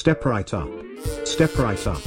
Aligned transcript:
Step 0.00 0.24
right 0.24 0.54
up. 0.54 0.70
Step 1.24 1.58
right 1.58 1.86
up. 1.86 2.00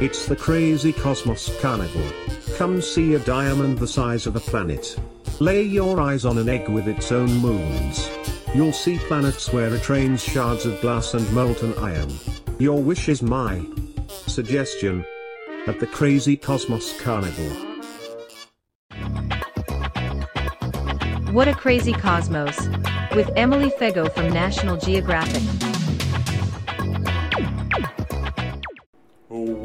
It's 0.00 0.26
the 0.26 0.36
crazy 0.36 0.92
cosmos 0.92 1.50
carnival. 1.60 2.08
Come 2.56 2.80
see 2.80 3.14
a 3.14 3.18
diamond 3.18 3.80
the 3.80 3.88
size 3.88 4.28
of 4.28 4.36
a 4.36 4.40
planet. 4.40 4.96
Lay 5.40 5.64
your 5.64 6.00
eyes 6.00 6.24
on 6.24 6.38
an 6.38 6.48
egg 6.48 6.68
with 6.68 6.86
its 6.86 7.10
own 7.10 7.32
moons. 7.38 8.08
You'll 8.54 8.72
see 8.72 8.96
planets 9.08 9.52
where 9.52 9.74
it 9.74 9.88
rains 9.88 10.22
shards 10.22 10.66
of 10.66 10.80
glass 10.80 11.14
and 11.14 11.28
molten 11.32 11.76
iron. 11.78 12.12
Your 12.60 12.80
wish 12.80 13.08
is 13.08 13.24
my 13.24 13.60
suggestion 14.28 15.04
at 15.66 15.80
the 15.80 15.88
Crazy 15.88 16.36
Cosmos 16.36 16.96
Carnival. 17.00 17.50
What 21.32 21.48
a 21.48 21.54
Crazy 21.54 21.92
Cosmos! 21.92 22.68
With 23.16 23.28
Emily 23.34 23.70
Fego 23.80 24.08
from 24.14 24.28
National 24.28 24.76
Geographic. 24.76 25.71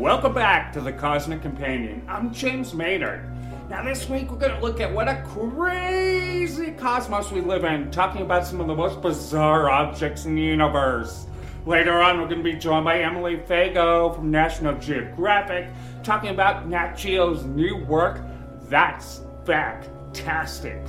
Welcome 0.07 0.33
back 0.33 0.71
to 0.71 0.79
the 0.79 0.93
Cosmic 0.93 1.41
Companion. 1.41 2.01
I'm 2.07 2.33
James 2.33 2.73
Maynard. 2.73 3.29
Now, 3.69 3.83
this 3.83 4.07
week 4.07 4.31
we're 4.31 4.37
going 4.37 4.53
to 4.53 4.61
look 4.61 4.79
at 4.79 4.89
what 4.89 5.09
a 5.09 5.21
crazy 5.23 6.71
cosmos 6.71 7.29
we 7.29 7.41
live 7.41 7.65
in, 7.65 7.91
talking 7.91 8.21
about 8.21 8.47
some 8.47 8.61
of 8.61 8.67
the 8.67 8.73
most 8.73 9.01
bizarre 9.01 9.69
objects 9.69 10.23
in 10.23 10.35
the 10.35 10.41
universe. 10.41 11.27
Later 11.65 12.01
on, 12.01 12.21
we're 12.21 12.27
going 12.29 12.41
to 12.41 12.43
be 12.43 12.53
joined 12.53 12.85
by 12.85 13.01
Emily 13.01 13.35
Fego 13.35 14.15
from 14.15 14.31
National 14.31 14.77
Geographic, 14.79 15.67
talking 16.03 16.29
about 16.29 16.69
Nat 16.69 16.93
Geo's 16.93 17.43
new 17.43 17.75
work, 17.83 18.21
That's 18.69 19.19
Fact-Tastic. 19.45 20.81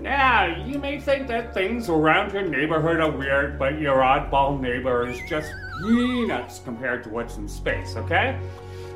Now, 0.00 0.46
you 0.46 0.78
may 0.78 0.98
think 0.98 1.28
that 1.28 1.52
things 1.52 1.90
around 1.90 2.32
your 2.32 2.48
neighborhood 2.48 3.00
are 3.00 3.10
weird, 3.10 3.58
but 3.58 3.78
your 3.78 3.98
oddball 3.98 4.58
neighbor 4.58 5.06
is 5.06 5.18
just 5.28 5.52
peanuts 5.80 6.60
compared 6.64 7.02
to 7.04 7.10
what's 7.10 7.36
in 7.36 7.48
space, 7.48 7.96
okay? 7.96 8.38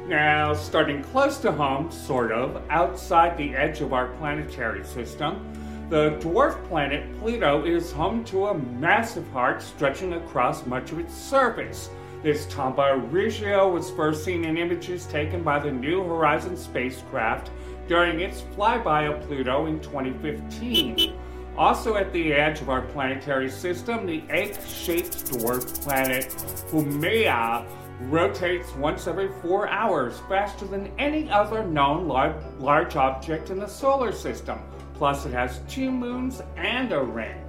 Now, 0.07 0.53
starting 0.53 1.03
close 1.03 1.39
to 1.39 1.53
home, 1.53 1.91
sort 1.91 2.31
of, 2.31 2.63
outside 2.69 3.39
the 3.39 3.55
edge 3.55 3.81
of 3.81 3.93
our 3.93 4.09
planetary 4.19 4.85
system, 4.85 5.51
the 5.89 6.11
dwarf 6.21 6.63
planet 6.69 7.19
Pluto 7.21 7.65
is 7.65 7.93
home 7.93 8.25
to 8.25 8.47
a 8.47 8.59
massive 8.59 9.27
heart 9.33 9.63
stretching 9.63 10.15
across 10.15 10.67
much 10.67 10.93
of 10.93 10.99
its 10.99 11.15
surface. 11.15 11.91
This 12.23 12.47
Tombaugh 12.47 13.13
Regio 13.13 13.71
was 13.71 13.91
first 13.91 14.25
seen 14.25 14.45
in 14.45 14.57
images 14.57 15.07
taken 15.07 15.43
by 15.43 15.59
the 15.59 15.71
New 15.71 16.03
Horizons 16.03 16.63
spacecraft 16.63 17.51
during 17.87 18.21
its 18.21 18.43
flyby 18.57 19.15
of 19.15 19.27
Pluto 19.27 19.67
in 19.67 19.79
2015. 19.81 21.15
Also 21.57 21.95
at 21.95 22.13
the 22.13 22.33
edge 22.33 22.61
of 22.61 22.69
our 22.69 22.83
planetary 22.83 23.49
system, 23.49 24.07
the 24.07 24.25
egg-shaped 24.29 25.27
dwarf 25.27 25.83
planet 25.83 26.27
Haumea 26.71 27.65
rotates 28.01 28.75
once 28.75 29.07
every 29.07 29.31
four 29.41 29.69
hours, 29.69 30.21
faster 30.29 30.67
than 30.67 30.93
any 30.99 31.31
other 31.31 31.65
known 31.65 32.09
large, 32.09 32.35
large 32.59 32.97
object 32.97 33.51
in 33.51 33.61
the 33.61 33.69
solar 33.69 34.11
system. 34.11 34.59
Plus, 34.95 35.27
it 35.27 35.33
has 35.33 35.61
two 35.69 35.93
moons 35.93 36.43
and 36.57 36.93
a 36.93 37.01
ring. 37.01 37.41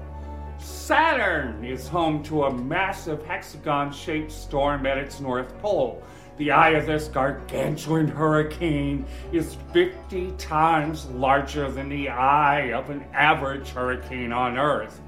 Saturn 0.59 1.66
is 1.66 1.88
home 1.88 2.22
to 2.23 2.44
a 2.44 2.53
massive 2.53 3.25
hexagon 3.25 3.92
shaped 3.92 4.31
storm 4.31 4.86
at 4.86 5.00
its 5.00 5.19
north 5.19 5.58
pole. 5.59 6.03
The 6.38 6.52
eye 6.52 6.72
of 6.72 6.86
this 6.86 7.08
gargantuan 7.08 8.09
hurricane 8.09 9.05
is 9.31 9.55
50 9.72 10.31
times 10.31 11.05
larger 11.11 11.72
than 11.72 11.88
the 11.88 12.09
eye 12.09 12.73
of 12.73 12.89
an 12.89 13.05
average 13.14 13.69
hurricane 13.69 14.33
on 14.33 14.58
Earth. 14.58 15.00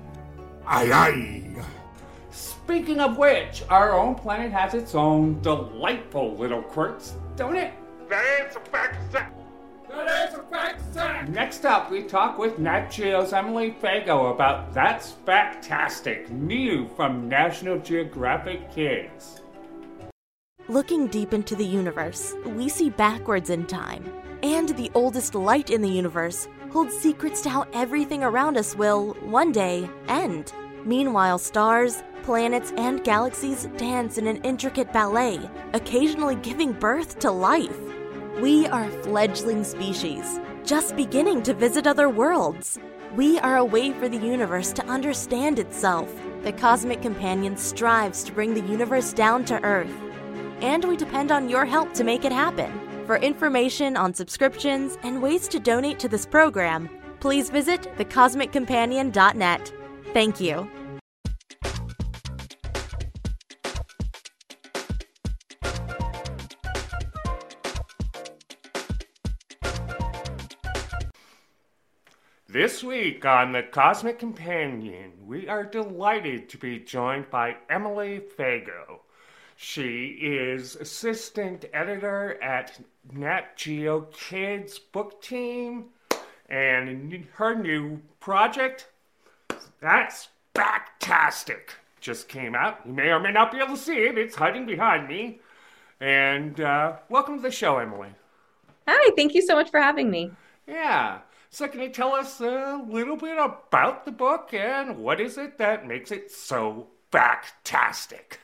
Aye, 0.66 0.92
aye. 0.92 1.66
Speaking 2.32 3.00
of 3.02 3.18
which, 3.18 3.64
our 3.70 3.92
own 3.92 4.16
planet 4.16 4.52
has 4.54 4.74
its 4.74 4.96
own 4.96 5.42
delightful 5.42 6.36
little 6.36 6.62
quirks, 6.62 7.16
don't 7.36 7.58
it? 7.58 7.74
That 8.10 8.50
is 8.50 8.56
a 8.56 8.60
fact, 8.62 9.12
sir. 9.12 9.28
That 9.90 10.30
is 10.30 10.36
a 10.36 10.44
fact, 10.44 10.82
sir. 10.94 11.26
Next 11.30 11.66
up, 11.66 11.92
we 11.92 12.04
talk 12.04 12.38
with 12.38 12.58
Nat 12.60 12.90
Geo's 12.90 13.34
Emily 13.34 13.76
Fego 13.82 14.34
about 14.34 14.74
That's 14.74 15.12
Fact-Tastic, 15.26 16.30
new 16.30 16.88
from 16.96 17.28
National 17.28 17.80
Geographic 17.80 18.72
Kids. 18.72 19.42
Looking 20.70 21.08
deep 21.08 21.34
into 21.34 21.56
the 21.56 21.66
universe, 21.66 22.36
we 22.46 22.68
see 22.68 22.90
backwards 22.90 23.50
in 23.50 23.68
time. 23.68 24.04
And 24.44 24.68
the 24.68 24.92
oldest 24.96 25.34
light 25.34 25.70
in 25.70 25.82
the 25.82 25.90
universe 25.90 26.50
holds 26.72 26.94
secrets 26.94 27.40
to 27.44 27.50
how 27.50 27.66
everything 27.72 28.22
around 28.22 28.58
us 28.58 28.76
will, 28.76 29.14
one 29.22 29.54
day, 29.54 29.90
end. 30.10 30.52
Meanwhile, 30.84 31.40
stars, 31.40 32.04
planets, 32.24 32.74
and 32.76 33.02
galaxies 33.06 33.70
dance 33.78 34.18
in 34.18 34.28
an 34.28 34.42
intricate 34.44 34.92
ballet, 34.92 35.40
occasionally 35.72 36.36
giving 36.36 36.74
birth 36.74 37.18
to 37.20 37.32
life. 37.32 37.80
We 38.42 38.68
are 38.68 38.84
a 38.84 39.04
fledgling 39.04 39.64
species, 39.64 40.38
just 40.66 40.98
beginning 40.98 41.44
to 41.44 41.54
visit 41.54 41.88
other 41.88 42.10
worlds. 42.10 42.78
We 43.16 43.40
are 43.40 43.56
a 43.56 43.64
way 43.64 43.94
for 43.94 44.10
the 44.10 44.18
universe 44.18 44.74
to 44.74 44.86
understand 44.88 45.60
itself. 45.60 46.14
The 46.44 46.52
Cosmic 46.52 47.02
Companion 47.02 47.56
strives 47.56 48.22
to 48.26 48.34
bring 48.34 48.54
the 48.54 48.70
universe 48.70 49.14
down 49.14 49.46
to 49.46 49.64
Earth 49.64 49.98
and 50.62 50.86
we 50.86 50.98
depend 50.98 51.32
on 51.32 51.50
your 51.50 51.66
help 51.66 51.94
to 51.94 52.04
make 52.04 52.26
it 52.26 52.32
happen. 52.32 52.72
For 53.06 53.18
information 53.18 53.96
on 53.96 54.14
subscriptions 54.14 54.98
and 55.04 55.22
ways 55.22 55.48
to 55.50 55.60
donate 55.60 56.00
to 56.00 56.10
this 56.10 56.26
program, 56.26 56.90
please 57.20 57.50
visit 57.50 57.82
thecosmiccompanion.net. 57.98 59.74
Thank 60.14 60.40
you. 60.40 60.70
This 72.50 72.84
week 72.84 73.24
on 73.24 73.52
The 73.52 73.62
Cosmic 73.62 74.18
Companion, 74.18 75.12
we 75.28 75.48
are 75.48 75.64
delighted 75.64 76.50
to 76.50 76.58
be 76.58 76.80
joined 76.80 77.30
by 77.30 77.58
Emily 77.70 78.20
Fego. 78.20 79.02
She 79.60 80.20
is 80.22 80.76
assistant 80.76 81.66
editor 81.74 82.40
at 82.44 82.80
Nat 83.12 83.58
Geo 83.58 84.02
Kids 84.14 84.78
book 84.78 85.20
team, 85.20 85.86
and 86.48 87.26
her 87.34 87.56
new 87.56 88.00
project, 88.20 88.88
that's 89.82 90.28
fact-tastic, 90.54 91.74
just 92.00 92.30
came 92.30 92.54
out. 92.54 92.82
You 92.86 92.94
may 92.94 93.10
or 93.10 93.20
may 93.20 93.32
not 93.32 93.52
be 93.52 93.58
able 93.58 93.76
to 93.76 93.82
see 93.82 93.98
it, 93.98 94.16
it's 94.16 94.36
hiding 94.36 94.68
behind 94.68 95.08
me. 95.08 95.40
And 96.00 96.62
uh, 96.62 96.98
welcome 97.10 97.38
to 97.38 97.42
the 97.42 97.50
show, 97.50 97.80
Emily. 97.80 98.10
Hi, 98.88 99.12
thank 99.16 99.34
you 99.34 99.42
so 99.42 99.56
much 99.56 99.72
for 99.72 99.82
having 99.82 100.12
me. 100.12 100.30
Yeah. 100.68 101.22
So, 101.50 101.68
can 101.68 101.82
you 101.82 101.90
tell 101.90 102.14
us 102.14 102.40
a 102.42 102.86
little 102.88 103.18
bit 103.18 103.40
about 103.40 104.06
the 104.06 104.12
book 104.12 104.54
and 104.54 105.00
what 105.00 105.20
is 105.20 105.40
it 105.40 105.58
that 105.58 105.88
makes 105.88 106.12
it 106.12 106.30
so 106.30 106.90
fantastic? 107.12 108.40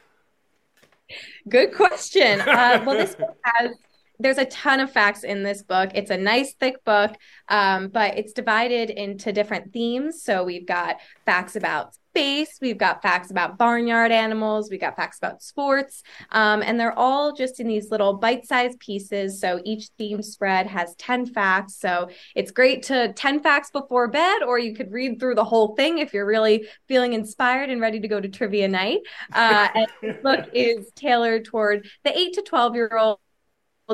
Good 1.47 1.73
question. 1.73 2.41
Uh, 2.47 2.83
well, 2.85 2.97
this 2.97 3.15
book 3.15 3.37
has 3.43 3.71
there's 4.19 4.37
a 4.37 4.45
ton 4.45 4.79
of 4.79 4.91
facts 4.91 5.23
in 5.23 5.43
this 5.43 5.63
book. 5.63 5.91
It's 5.95 6.11
a 6.11 6.17
nice 6.17 6.53
thick 6.53 6.83
book, 6.85 7.15
um, 7.49 7.89
but 7.89 8.17
it's 8.17 8.31
divided 8.31 8.89
into 8.89 9.33
different 9.33 9.73
themes. 9.73 10.23
So 10.23 10.43
we've 10.43 10.65
got 10.65 10.97
facts 11.25 11.55
about 11.55 11.95
space, 12.13 12.59
we've 12.61 12.77
got 12.77 13.01
facts 13.01 13.31
about 13.31 13.57
barnyard 13.57 14.11
animals, 14.11 14.69
we've 14.69 14.79
got 14.79 14.95
facts 14.95 15.17
about 15.17 15.41
sports, 15.41 16.03
um, 16.29 16.61
and 16.61 16.79
they're 16.79 16.97
all 16.97 17.33
just 17.33 17.59
in 17.59 17.67
these 17.67 17.89
little 17.89 18.13
bite-sized 18.13 18.79
pieces. 18.79 19.41
So 19.41 19.59
each 19.65 19.89
theme 19.97 20.21
spread 20.21 20.67
has 20.67 20.93
10 20.97 21.25
facts. 21.25 21.75
So 21.75 22.09
it's 22.35 22.51
great 22.51 22.83
to 22.83 23.13
10 23.13 23.41
facts 23.41 23.71
before 23.71 24.07
bed, 24.09 24.43
or 24.43 24.59
you 24.59 24.75
could 24.75 24.91
read 24.91 25.19
through 25.19 25.33
the 25.33 25.43
whole 25.43 25.75
thing 25.75 25.97
if 25.97 26.13
you're 26.13 26.27
really 26.27 26.67
feeling 26.87 27.13
inspired 27.13 27.71
and 27.71 27.81
ready 27.81 27.99
to 27.99 28.07
go 28.07 28.21
to 28.21 28.29
trivia 28.29 28.67
night. 28.67 28.99
Uh, 29.31 29.69
and 29.73 29.87
this 30.03 30.17
book 30.23 30.47
is 30.53 30.91
tailored 30.95 31.45
toward 31.45 31.87
the 32.03 32.15
8 32.15 32.33
to 32.33 32.41
12 32.43 32.75
year 32.75 32.95
old 32.95 33.17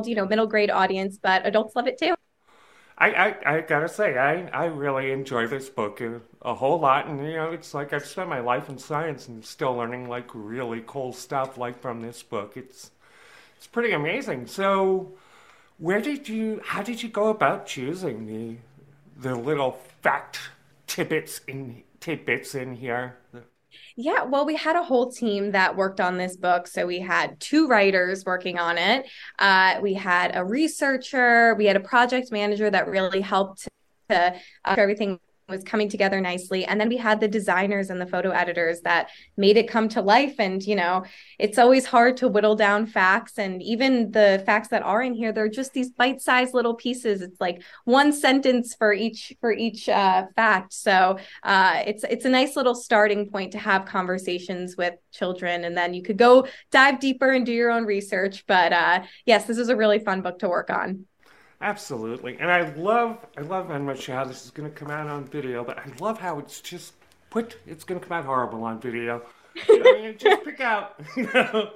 you 0.04 0.15
know 0.15 0.25
middle 0.25 0.48
grade 0.48 0.69
audience 0.69 1.18
but 1.22 1.45
adults 1.45 1.75
love 1.75 1.88
it 1.88 1.98
too 1.98 2.13
I, 3.00 3.12
I, 3.12 3.56
I 3.56 3.62
gotta 3.62 3.88
say, 3.88 4.18
I, 4.18 4.48
I 4.48 4.66
really 4.66 5.12
enjoy 5.12 5.48
this 5.48 5.69
book 5.69 6.01
a, 6.01 6.19
a, 6.42 6.54
whole 6.54 6.80
lot, 6.80 7.07
and 7.07 7.25
you 7.25 7.34
know, 7.34 7.51
it's 7.51 7.74
like 7.74 7.94
I've 7.94 8.06
spent 8.06 8.28
my 8.28 8.42
life 8.42 8.68
in 8.68 8.78
science 8.78 9.30
and 9.30 9.44
still 9.44 9.74
learning 9.74 10.10
like 10.10 10.30
really 10.34 10.84
cool 10.86 11.13
stuff 11.13 11.57
like 11.57 11.80
from 11.81 12.01
this 12.01 12.22
book. 12.22 12.57
It's 12.57 12.92
it's 13.56 13.68
pretty 13.68 13.94
amazing. 13.94 14.48
So, 14.48 15.13
where 15.78 16.01
did 16.01 16.28
you? 16.28 16.62
How 16.63 16.84
did 16.84 17.01
you 17.01 17.07
go 17.07 17.30
about 17.30 17.66
choosing 17.66 18.25
the 18.28 18.57
the 19.30 19.36
little 19.36 19.80
fact 20.01 20.40
tidbits 20.86 21.40
in 21.48 21.84
tidbits 22.01 22.54
in 22.54 22.75
here? 22.75 23.16
Yeah, 24.01 24.24
well, 24.24 24.46
we 24.46 24.56
had 24.56 24.78
a 24.78 24.81
whole 24.81 25.12
team 25.12 25.51
that 25.51 25.75
worked 25.75 26.00
on 26.00 26.16
this 26.16 26.38
book. 26.38 26.68
So 26.68 26.86
we 26.86 27.01
had 27.01 27.38
two 27.42 27.68
writers 27.68 28.24
working 28.24 28.57
on 28.57 28.78
it. 28.78 29.06
Uh, 29.38 29.78
we 29.81 29.94
had 29.94 30.38
a 30.38 30.46
researcher. 30.46 31.54
We 31.56 31.66
had 31.66 31.75
a 31.75 31.81
project 31.81 32.31
manager 32.31 32.69
that 32.69 32.88
really 32.88 33.19
helped 33.19 33.68
to 34.07 34.16
uh, 34.63 34.75
everything 34.78 35.19
was 35.50 35.63
coming 35.63 35.90
together 35.90 36.22
nicely. 36.22 36.66
And 36.66 36.80
then 36.80 36.90
we 36.90 36.98
had 36.98 37.19
the 37.19 37.28
designers 37.28 37.90
and 37.90 38.00
the 38.00 38.06
photo 38.06 38.31
editors 38.31 38.81
that 38.81 39.10
made 39.38 39.57
it 39.57 39.68
come 39.68 39.90
to 39.90 40.01
life. 40.01 40.36
And, 40.40 40.62
you 40.66 40.75
know, 40.75 41.04
it's 41.38 41.57
always 41.57 41.86
hard 41.86 42.18
to 42.18 42.28
whittle 42.28 42.56
down 42.56 42.86
facts. 42.86 43.38
And 43.38 43.62
even 43.62 44.12
the 44.12 44.44
facts 44.46 44.69
that 44.69 44.84
are 44.84 45.01
in 45.01 45.13
here, 45.13 45.31
they're 45.31 45.50
just 45.50 45.74
these 45.74 45.90
bite 45.90 46.22
sized 46.22 46.54
little 46.54 46.75
pieces. 46.75 47.22
It's 47.22 47.40
like 47.42 47.62
one 47.86 48.12
sentence 48.12 48.75
for 48.75 48.94
each, 48.94 49.34
for 49.42 49.51
each 49.51 49.90
uh, 49.90 50.25
fact. 50.36 50.74
So 50.74 51.18
uh, 51.44 51.84
it's, 51.86 52.04
it's 52.04 52.25
a 52.25 52.30
nice 52.30 52.56
little 52.56 52.75
starting 52.75 53.30
point 53.30 53.51
to 53.54 53.60
have 53.60 53.86
conversations 53.86 54.78
with 54.78 54.94
children. 55.12 55.63
And 55.63 55.75
then 55.75 55.94
you 55.94 56.04
could 56.04 56.18
go 56.18 56.48
dive 56.72 57.00
deeper 57.00 57.31
and 57.31 57.46
do 57.46 57.51
your 57.54 57.72
own 57.72 57.86
research. 57.86 58.46
But 58.48 58.74
uh, 58.74 59.04
yes, 59.25 59.46
this 59.46 59.57
is 59.57 59.69
a 59.69 59.75
really 59.75 60.00
fun 60.00 60.22
book 60.22 60.40
to 60.40 60.50
work 60.50 60.69
on. 60.69 61.06
Absolutely, 61.61 62.38
and 62.39 62.50
I 62.50 62.73
love 62.75 63.17
I 63.38 63.41
love 63.41 63.69
on 63.69 63.85
how 63.85 64.23
this 64.23 64.45
is 64.45 64.51
going 64.51 64.71
to 64.71 64.75
come 64.75 64.89
out 64.89 65.07
on 65.07 65.25
video, 65.25 65.63
but 65.63 65.77
I 65.77 65.91
love 66.00 66.19
how 66.19 66.39
it's 66.39 66.61
just 66.61 66.94
put. 67.29 67.57
It's 67.67 67.83
going 67.83 68.00
to 68.00 68.07
come 68.07 68.17
out 68.17 68.25
horrible 68.25 68.63
on 68.63 68.79
video. 68.79 69.23
I 69.67 69.97
mean, 70.00 70.17
just 70.17 70.44
pick 70.45 70.61
out. 70.61 71.00
You 71.17 71.29
know, 71.33 71.71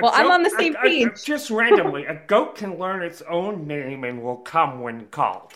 well, 0.00 0.12
goat, 0.12 0.20
I'm 0.20 0.30
on 0.30 0.42
the 0.42 0.50
same 0.50 0.76
a, 0.76 0.82
page. 0.82 1.08
A, 1.08 1.24
just 1.24 1.50
randomly, 1.50 2.04
a 2.04 2.22
goat 2.26 2.56
can 2.56 2.78
learn 2.78 3.02
its 3.02 3.22
own 3.22 3.66
name 3.66 4.04
and 4.04 4.22
will 4.22 4.36
come 4.36 4.80
when 4.80 5.06
called. 5.06 5.54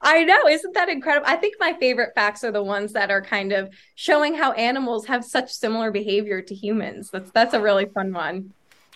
I 0.00 0.24
know, 0.24 0.46
isn't 0.48 0.74
that 0.74 0.88
incredible? 0.88 1.26
I 1.26 1.36
think 1.36 1.56
my 1.58 1.74
favorite 1.74 2.14
facts 2.14 2.44
are 2.44 2.52
the 2.52 2.62
ones 2.62 2.92
that 2.92 3.10
are 3.10 3.22
kind 3.22 3.52
of 3.52 3.74
showing 3.94 4.34
how 4.34 4.52
animals 4.52 5.06
have 5.06 5.24
such 5.24 5.52
similar 5.52 5.90
behavior 5.90 6.42
to 6.42 6.54
humans. 6.54 7.10
That's 7.10 7.30
that's 7.32 7.54
a 7.54 7.60
really 7.60 7.86
fun 7.86 8.12
one. 8.12 8.52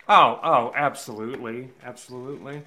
Oh, 0.09 0.41
oh, 0.43 0.73
absolutely, 0.75 1.71
absolutely. 1.85 2.63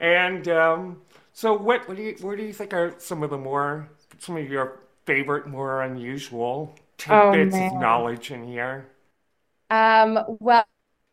And 0.00 0.48
um, 0.48 1.02
so, 1.32 1.52
what, 1.54 1.88
what 1.88 1.96
do 1.96 2.02
you, 2.02 2.16
what 2.20 2.36
do 2.36 2.44
you 2.44 2.52
think 2.52 2.72
are 2.72 2.94
some 2.98 3.22
of 3.22 3.30
the 3.30 3.38
more, 3.38 3.88
some 4.18 4.36
of 4.36 4.48
your 4.48 4.80
favorite, 5.06 5.46
more 5.46 5.82
unusual 5.82 6.74
tidbits 6.98 7.56
oh, 7.56 7.66
of 7.66 7.72
knowledge 7.74 8.30
in 8.30 8.46
here? 8.46 8.88
Um, 9.70 10.18
well, 10.40 10.66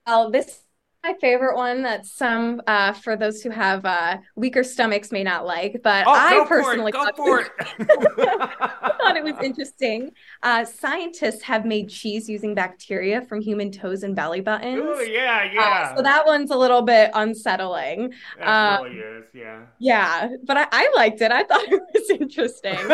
well, 0.06 0.32
this 0.32 0.62
my 1.06 1.14
favorite 1.22 1.56
one 1.56 1.84
that 1.84 2.06
some 2.06 2.62
uh, 2.66 2.92
for 2.92 3.16
those 3.16 3.44
who 3.44 3.52
have 3.52 3.86
uh, 3.86 4.18
weaker 4.36 4.64
stomachs 4.64 5.12
may 5.12 5.24
not 5.24 5.46
like, 5.46 5.82
but 5.84 6.08
oh, 6.08 6.12
I 6.12 6.44
personally 6.48 6.92
thought, 6.92 7.14
it. 7.16 7.52
Thought 9.06 9.16
it 9.16 9.24
was 9.24 9.36
interesting. 9.44 10.12
Uh, 10.42 10.66
scientists 10.66 11.44
have 11.44 11.64
made 11.64 11.90
cheese 11.90 12.28
using 12.28 12.56
bacteria 12.56 13.22
from 13.22 13.40
human 13.40 13.72
toes 13.72 14.02
and 14.02 14.16
belly 14.16 14.42
buttons. 14.42 14.82
Oh 14.84 15.02
yeah, 15.02 15.48
uh, 15.48 15.54
yeah. 15.54 15.96
so 15.96 16.02
that 16.02 16.26
one's 16.26 16.50
a 16.50 16.58
little 16.58 16.82
bit 16.82 17.12
unsettling. 17.14 18.12
That 18.40 18.80
um, 18.80 18.86
really 18.86 18.98
is, 18.98 19.26
yeah. 19.34 19.62
Yeah, 19.78 20.30
but 20.44 20.58
I, 20.58 20.68
I 20.72 20.92
liked 20.96 21.22
it. 21.22 21.32
I 21.32 21.44
thought 21.44 21.68
it 21.68 21.84
was 21.94 22.10
interesting. 22.10 22.80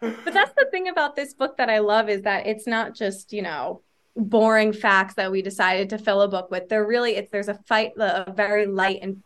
but 0.00 0.32
that's 0.32 0.52
the 0.56 0.68
thing 0.70 0.88
about 0.88 1.16
this 1.16 1.34
book 1.34 1.56
that 1.56 1.68
I 1.68 1.80
love 1.80 2.08
is 2.08 2.22
that 2.22 2.46
it's 2.46 2.68
not 2.68 2.94
just 2.94 3.32
you 3.32 3.42
know 3.42 3.82
boring 4.16 4.72
facts 4.72 5.14
that 5.14 5.30
we 5.30 5.42
decided 5.42 5.90
to 5.90 5.98
fill 5.98 6.22
a 6.22 6.28
book 6.28 6.50
with. 6.50 6.68
There 6.68 6.86
really 6.86 7.16
it's 7.16 7.30
there's 7.30 7.48
a 7.48 7.54
fight 7.54 7.92
a 7.98 8.32
very 8.32 8.66
light 8.66 9.00
and 9.02 9.22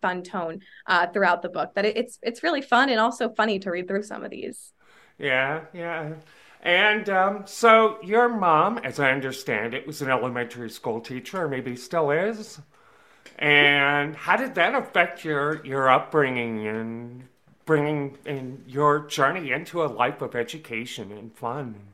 fun 0.00 0.22
tone 0.22 0.60
uh, 0.86 1.06
throughout 1.06 1.42
the 1.42 1.48
book 1.48 1.74
that 1.74 1.84
it, 1.84 1.96
it's 1.96 2.18
it's 2.22 2.42
really 2.42 2.62
fun 2.62 2.90
and 2.90 3.00
also 3.00 3.28
funny 3.30 3.58
to 3.58 3.70
read 3.70 3.88
through 3.88 4.02
some 4.02 4.24
of 4.24 4.30
these. 4.30 4.72
Yeah, 5.18 5.62
yeah. 5.72 6.14
And 6.62 7.08
um, 7.10 7.42
so 7.46 7.98
your 8.02 8.28
mom, 8.28 8.78
as 8.78 8.98
I 8.98 9.12
understand 9.12 9.74
it, 9.74 9.86
was 9.86 10.00
an 10.00 10.10
elementary 10.10 10.70
school 10.70 11.00
teacher, 11.00 11.42
or 11.44 11.48
maybe 11.48 11.76
still 11.76 12.10
is. 12.10 12.58
And 13.38 14.16
how 14.16 14.36
did 14.36 14.54
that 14.54 14.74
affect 14.74 15.24
your 15.24 15.64
your 15.64 15.88
upbringing 15.90 16.66
and 16.66 17.24
bringing 17.64 18.18
in 18.26 18.64
your 18.66 19.00
journey 19.06 19.52
into 19.52 19.82
a 19.82 19.86
life 19.86 20.22
of 20.22 20.34
education 20.34 21.12
and 21.12 21.34
fun? 21.34 21.93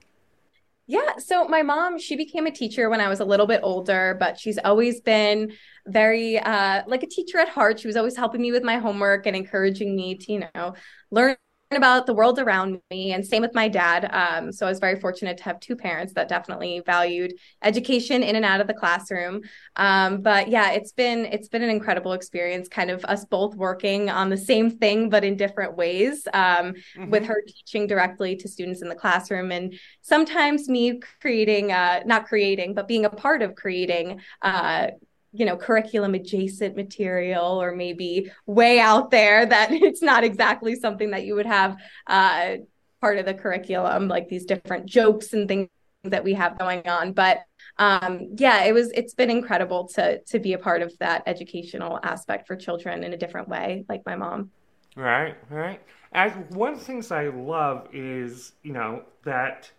Yeah. 0.90 1.18
So 1.18 1.46
my 1.46 1.62
mom, 1.62 2.00
she 2.00 2.16
became 2.16 2.46
a 2.46 2.50
teacher 2.50 2.90
when 2.90 3.00
I 3.00 3.08
was 3.08 3.20
a 3.20 3.24
little 3.24 3.46
bit 3.46 3.60
older, 3.62 4.16
but 4.18 4.40
she's 4.40 4.58
always 4.64 5.00
been 5.00 5.52
very 5.86 6.36
uh, 6.36 6.82
like 6.88 7.04
a 7.04 7.06
teacher 7.06 7.38
at 7.38 7.48
heart. 7.48 7.78
She 7.78 7.86
was 7.86 7.96
always 7.96 8.16
helping 8.16 8.42
me 8.42 8.50
with 8.50 8.64
my 8.64 8.78
homework 8.78 9.24
and 9.26 9.36
encouraging 9.36 9.94
me 9.94 10.16
to, 10.16 10.32
you 10.32 10.42
know, 10.52 10.74
learn 11.12 11.36
about 11.72 12.04
the 12.04 12.12
world 12.12 12.40
around 12.40 12.80
me 12.90 13.12
and 13.12 13.24
same 13.24 13.42
with 13.42 13.54
my 13.54 13.68
dad 13.68 14.10
um, 14.12 14.50
so 14.50 14.66
i 14.66 14.68
was 14.68 14.80
very 14.80 14.98
fortunate 14.98 15.36
to 15.36 15.44
have 15.44 15.60
two 15.60 15.76
parents 15.76 16.12
that 16.12 16.28
definitely 16.28 16.82
valued 16.84 17.32
education 17.62 18.24
in 18.24 18.34
and 18.34 18.44
out 18.44 18.60
of 18.60 18.66
the 18.66 18.74
classroom 18.74 19.40
um, 19.76 20.20
but 20.20 20.48
yeah 20.48 20.72
it's 20.72 20.90
been 20.90 21.24
it's 21.26 21.46
been 21.46 21.62
an 21.62 21.70
incredible 21.70 22.12
experience 22.12 22.68
kind 22.68 22.90
of 22.90 23.04
us 23.04 23.24
both 23.24 23.54
working 23.54 24.10
on 24.10 24.28
the 24.28 24.36
same 24.36 24.68
thing 24.68 25.08
but 25.08 25.22
in 25.22 25.36
different 25.36 25.76
ways 25.76 26.26
um, 26.34 26.72
mm-hmm. 26.72 27.08
with 27.08 27.24
her 27.24 27.40
teaching 27.46 27.86
directly 27.86 28.34
to 28.34 28.48
students 28.48 28.82
in 28.82 28.88
the 28.88 28.94
classroom 28.94 29.52
and 29.52 29.72
sometimes 30.02 30.68
me 30.68 31.00
creating 31.20 31.70
uh, 31.70 32.00
not 32.04 32.26
creating 32.26 32.74
but 32.74 32.88
being 32.88 33.04
a 33.04 33.10
part 33.10 33.42
of 33.42 33.54
creating 33.54 34.20
uh, 34.42 34.88
you 35.32 35.44
know 35.44 35.56
curriculum 35.56 36.14
adjacent 36.14 36.76
material 36.76 37.60
or 37.60 37.74
maybe 37.74 38.30
way 38.46 38.80
out 38.80 39.10
there 39.10 39.46
that 39.46 39.70
it's 39.72 40.02
not 40.02 40.24
exactly 40.24 40.74
something 40.74 41.10
that 41.10 41.24
you 41.24 41.34
would 41.34 41.46
have 41.46 41.76
uh, 42.06 42.56
part 43.00 43.18
of 43.18 43.26
the 43.26 43.34
curriculum 43.34 44.08
like 44.08 44.28
these 44.28 44.44
different 44.44 44.86
jokes 44.86 45.32
and 45.32 45.48
things 45.48 45.68
that 46.04 46.24
we 46.24 46.32
have 46.32 46.58
going 46.58 46.86
on. 46.88 47.12
But 47.12 47.40
um, 47.76 48.30
yeah 48.36 48.64
it 48.64 48.72
was 48.72 48.90
it's 48.92 49.14
been 49.14 49.30
incredible 49.30 49.88
to 49.88 50.20
to 50.22 50.38
be 50.38 50.52
a 50.54 50.58
part 50.58 50.82
of 50.82 50.96
that 50.98 51.22
educational 51.26 51.98
aspect 52.02 52.46
for 52.46 52.56
children 52.56 53.04
in 53.04 53.12
a 53.12 53.16
different 53.16 53.48
way 53.48 53.84
like 53.88 54.02
my 54.06 54.16
mom. 54.16 54.50
Right 54.96 55.36
right. 55.50 55.80
And 56.12 56.52
one 56.54 56.72
of 56.72 56.78
the 56.78 56.84
things 56.84 57.10
i 57.12 57.28
love 57.28 57.88
is 57.92 58.52
you 58.62 58.72
know 58.72 59.04
that 59.24 59.70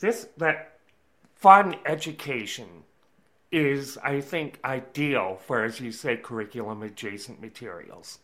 this 0.00 0.28
that 0.36 0.78
fun 1.36 1.76
education 1.86 2.66
is, 3.50 3.96
I 3.98 4.20
think, 4.20 4.58
ideal 4.64 5.40
for, 5.46 5.64
as 5.64 5.80
you 5.80 5.92
say, 5.92 6.16
curriculum 6.16 6.82
adjacent 6.82 7.40
materials. 7.40 8.18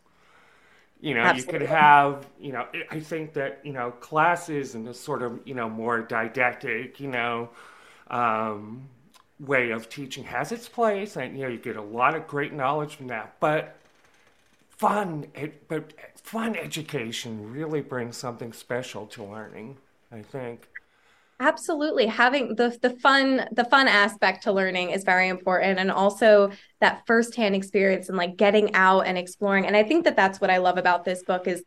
You 1.00 1.15
know, 1.15 1.21
Absolutely. 1.21 1.53
you 1.53 1.59
could 1.61 1.69
have, 1.69 2.26
you 2.41 2.53
know, 2.53 2.67
I 2.91 3.00
think 3.00 3.35
that, 3.35 3.61
you 3.65 3.73
know, 3.73 3.91
classes 3.91 4.75
and 4.75 4.87
this 4.87 5.00
sort 5.00 5.23
of, 5.23 5.41
you 5.44 5.55
know, 5.55 5.69
more 5.69 6.00
didactic, 6.00 7.00
you 7.00 7.09
know, 7.09 7.50
um, 8.09 8.88
way 9.41 9.71
of 9.71 9.88
teaching 9.88 10.25
has 10.25 10.53
its 10.53 10.69
place. 10.69 11.17
And, 11.17 11.37
you 11.37 11.44
know, 11.44 11.50
you 11.50 11.59
get 11.59 11.77
a 11.77 11.82
lot 11.82 12.15
of 12.15 12.27
great 12.27 12.53
knowledge 12.53 12.97
from 12.97 13.09
that. 13.09 13.37
But 13.41 13.77
fun, 14.70 15.27
but 15.69 15.93
fun 16.23 16.56
education 16.56 17.53
really 17.53 17.81
brings 17.81 18.17
something 18.17 18.53
special 18.53 19.06
to 19.09 19.25
learning, 19.25 19.77
I 20.11 20.23
think. 20.23 20.69
Absolutely. 21.40 22.06
Having 22.06 22.54
the 22.54 22.76
the 22.81 22.90
fun 22.90 23.48
the 23.52 23.64
fun 23.64 23.88
aspect 23.88 24.44
to 24.44 24.52
learning 24.52 24.90
is 24.90 25.02
very 25.02 25.28
important 25.28 25.81
and 25.81 25.91
also 25.91 26.50
that 26.81 27.03
firsthand 27.06 27.56
experience 27.56 28.08
and 28.08 28.17
like 28.17 28.36
getting 28.36 28.74
out 28.74 29.00
and 29.00 29.19
exploring. 29.19 29.67
And 29.67 29.76
I 29.76 29.82
think 29.82 30.05
that 30.05 30.17
that's 30.17 30.41
what 30.41 30.50
I 30.50 30.58
love 30.58 30.79
about 30.79 31.05
this 31.05 31.24
book 31.24 31.48
is 31.48 31.64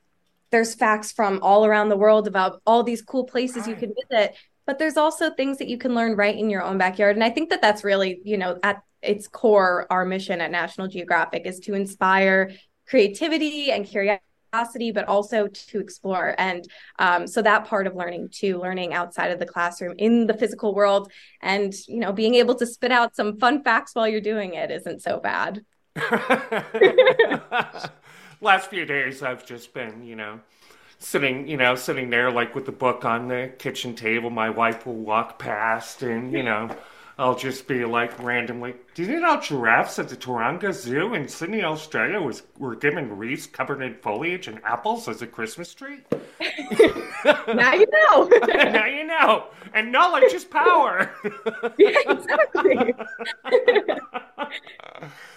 there's 0.51 0.73
facts 0.73 1.11
from 1.11 1.39
all 1.41 1.65
around 1.65 1.89
the 1.89 1.97
world 1.97 2.27
about 2.27 2.61
all 2.65 2.81
these 2.83 3.01
cool 3.01 3.25
places 3.25 3.67
you 3.67 3.75
can 3.75 3.93
visit, 4.09 4.37
but 4.65 4.79
there's 4.79 4.95
also 4.95 5.31
things 5.31 5.57
that 5.57 5.67
you 5.67 5.77
can 5.77 5.93
learn 5.93 6.15
right 6.15 6.37
in 6.37 6.49
your 6.49 6.63
own 6.63 6.77
backyard. 6.77 7.17
And 7.17 7.23
I 7.23 7.29
think 7.29 7.49
that 7.49 7.61
that's 7.61 7.83
really, 7.83 8.21
you 8.23 8.37
know, 8.37 8.57
at 8.63 8.81
its 9.01 9.27
core 9.27 9.85
our 9.89 10.05
mission 10.05 10.39
at 10.39 10.49
National 10.49 10.87
Geographic 10.87 11.45
is 11.45 11.59
to 11.61 11.73
inspire 11.73 12.51
creativity 12.87 13.69
and 13.71 13.85
curiosity 13.85 14.23
curiosity, 14.51 14.91
but 14.91 15.05
also 15.05 15.47
to 15.47 15.79
explore. 15.79 16.35
And 16.37 16.67
um, 16.99 17.27
so 17.27 17.41
that 17.41 17.65
part 17.65 17.87
of 17.87 17.95
learning 17.95 18.29
too, 18.31 18.59
learning 18.59 18.93
outside 18.93 19.31
of 19.31 19.39
the 19.39 19.45
classroom 19.45 19.95
in 19.97 20.27
the 20.27 20.33
physical 20.33 20.73
world 20.73 21.11
and, 21.41 21.73
you 21.87 21.99
know, 21.99 22.11
being 22.11 22.35
able 22.35 22.55
to 22.55 22.65
spit 22.65 22.91
out 22.91 23.15
some 23.15 23.37
fun 23.37 23.63
facts 23.63 23.95
while 23.95 24.07
you're 24.07 24.21
doing 24.21 24.53
it 24.53 24.71
isn't 24.71 25.01
so 25.01 25.19
bad. 25.19 25.63
Last 28.39 28.69
few 28.69 28.85
days, 28.85 29.23
I've 29.23 29.45
just 29.45 29.73
been, 29.73 30.03
you 30.03 30.15
know, 30.15 30.39
sitting, 30.99 31.47
you 31.47 31.57
know, 31.57 31.75
sitting 31.75 32.09
there 32.11 32.31
like 32.31 32.53
with 32.53 32.65
the 32.65 32.71
book 32.71 33.03
on 33.03 33.27
the 33.27 33.51
kitchen 33.57 33.95
table. 33.95 34.29
My 34.29 34.49
wife 34.51 34.85
will 34.85 34.93
walk 34.93 35.39
past 35.39 36.03
and, 36.03 36.31
you 36.31 36.43
know, 36.43 36.69
I'll 37.19 37.35
just 37.35 37.67
be 37.67 37.83
like 37.83 38.21
randomly, 38.21 38.75
did 38.93 39.07
you 39.07 39.19
know 39.19 39.41
giraffes 39.41 39.97
at 39.97 40.07
the 40.07 40.15
Taronga 40.15 40.71
Zoo 40.71 41.15
in 41.15 41.27
Sydney, 41.27 41.63
Australia 41.63 42.21
was 42.21 42.43
were 42.59 42.75
given 42.75 43.17
wreaths 43.17 43.47
covered 43.47 43.81
in 43.81 43.95
foliage 43.95 44.47
and 44.47 44.61
apples 44.63 45.07
as 45.07 45.23
a 45.23 45.27
Christmas 45.27 45.73
tree? 45.73 46.01
now 47.47 47.73
you 47.73 47.87
know. 47.91 48.29
now 48.47 48.85
you 48.85 49.03
know. 49.03 49.47
And 49.73 49.91
knowledge 49.91 50.31
is 50.31 50.45
power. 50.45 51.11
yeah, 51.79 51.97
exactly. 52.07 52.93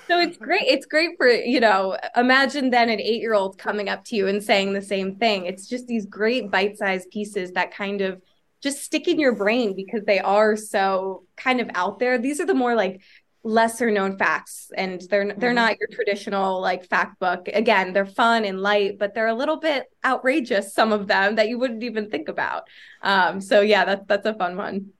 so 0.06 0.20
it's 0.20 0.36
great. 0.36 0.62
It's 0.62 0.84
great 0.84 1.16
for, 1.16 1.28
you 1.28 1.60
know, 1.60 1.96
imagine 2.14 2.68
then 2.68 2.90
an 2.90 3.00
eight 3.00 3.22
year 3.22 3.32
old 3.32 3.56
coming 3.56 3.88
up 3.88 4.04
to 4.06 4.16
you 4.16 4.28
and 4.28 4.42
saying 4.42 4.74
the 4.74 4.82
same 4.82 5.14
thing. 5.16 5.46
It's 5.46 5.66
just 5.66 5.86
these 5.86 6.04
great 6.04 6.50
bite 6.50 6.76
sized 6.76 7.10
pieces 7.10 7.52
that 7.52 7.74
kind 7.74 8.02
of 8.02 8.20
just 8.60 8.82
stick 8.82 9.08
in 9.08 9.18
your 9.18 9.34
brain 9.34 9.74
because 9.74 10.04
they 10.04 10.18
are 10.18 10.56
so 10.56 11.24
kind 11.36 11.60
of 11.60 11.70
out 11.74 11.98
there. 11.98 12.18
These 12.18 12.40
are 12.40 12.46
the 12.46 12.54
more 12.54 12.74
like 12.74 13.00
lesser 13.42 13.90
known 13.90 14.18
facts 14.18 14.70
and 14.76 15.00
they're 15.08 15.32
they're 15.34 15.50
mm-hmm. 15.50 15.54
not 15.54 15.78
your 15.78 15.88
traditional 15.90 16.60
like 16.60 16.84
fact 16.84 17.18
book 17.18 17.48
again 17.54 17.94
they're 17.94 18.04
fun 18.04 18.44
and 18.44 18.60
light 18.60 18.98
but 18.98 19.14
they're 19.14 19.28
a 19.28 19.34
little 19.34 19.56
bit 19.56 19.86
outrageous 20.04 20.74
some 20.74 20.92
of 20.92 21.06
them 21.06 21.36
that 21.36 21.48
you 21.48 21.58
wouldn't 21.58 21.82
even 21.82 22.10
think 22.10 22.28
about 22.28 22.64
um 23.02 23.40
so 23.40 23.62
yeah 23.62 23.86
that's 23.86 24.04
that's 24.06 24.26
a 24.26 24.34
fun 24.34 24.58
one 24.58 24.90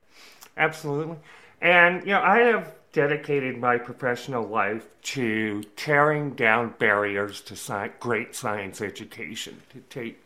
absolutely 0.56 1.16
and 1.60 2.00
you 2.00 2.12
know 2.12 2.22
i 2.22 2.38
have 2.38 2.72
dedicated 2.92 3.58
my 3.58 3.76
professional 3.76 4.46
life 4.46 4.86
to 5.02 5.62
tearing 5.76 6.30
down 6.30 6.74
barriers 6.78 7.42
to 7.42 7.52
sci- 7.52 7.92
great 8.00 8.34
science 8.34 8.80
education 8.80 9.60
to 9.70 9.80
take 9.90 10.18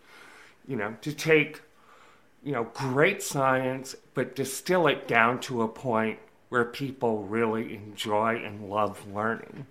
you 0.69 0.77
know 0.77 0.95
to 1.01 1.13
take 1.13 1.63
you 2.45 2.53
know 2.53 2.65
great 2.75 3.23
science 3.23 3.97
but 4.15 4.37
distill 4.37 4.87
it 4.87 5.09
down 5.09 5.41
to 5.41 5.63
a 5.63 5.69
point 5.69 6.19
where 6.51 6.65
people 6.65 7.25
really 7.25 7.75
enjoy 7.75 8.37
and 8.37 8.71
love 8.71 9.05
learning. 9.13 9.67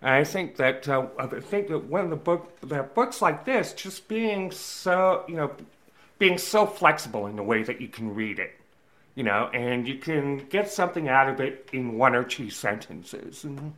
And 0.00 0.10
I 0.10 0.24
think 0.24 0.56
that 0.56 0.88
uh, 0.88 1.06
I 1.18 1.26
think 1.26 1.68
that 1.68 1.84
one 1.84 2.04
of 2.04 2.10
the 2.10 2.16
book 2.16 2.60
that 2.60 2.94
books 2.94 3.20
like 3.20 3.44
this, 3.44 3.72
just 3.72 4.06
being 4.06 4.52
so 4.52 5.24
you 5.26 5.36
know, 5.36 5.50
being 6.18 6.38
so 6.38 6.66
flexible 6.66 7.26
in 7.26 7.36
the 7.36 7.42
way 7.42 7.62
that 7.62 7.80
you 7.80 7.88
can 7.88 8.14
read 8.14 8.38
it, 8.38 8.54
you 9.14 9.24
know, 9.24 9.50
and 9.52 9.88
you 9.88 9.96
can 9.96 10.38
get 10.48 10.70
something 10.70 11.08
out 11.08 11.28
of 11.28 11.40
it 11.40 11.68
in 11.72 11.98
one 11.98 12.14
or 12.14 12.22
two 12.22 12.50
sentences. 12.50 13.42
And 13.42 13.72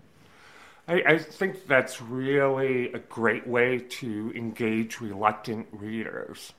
I, 0.87 1.03
I 1.07 1.19
think 1.19 1.67
that's 1.67 2.03
really 2.03 2.93
a 2.93 2.99
great 2.99 3.47
way 3.47 3.79
to 3.79 4.33
engage 4.35 5.01
reluctant 5.01 5.69
readers. 5.73 6.53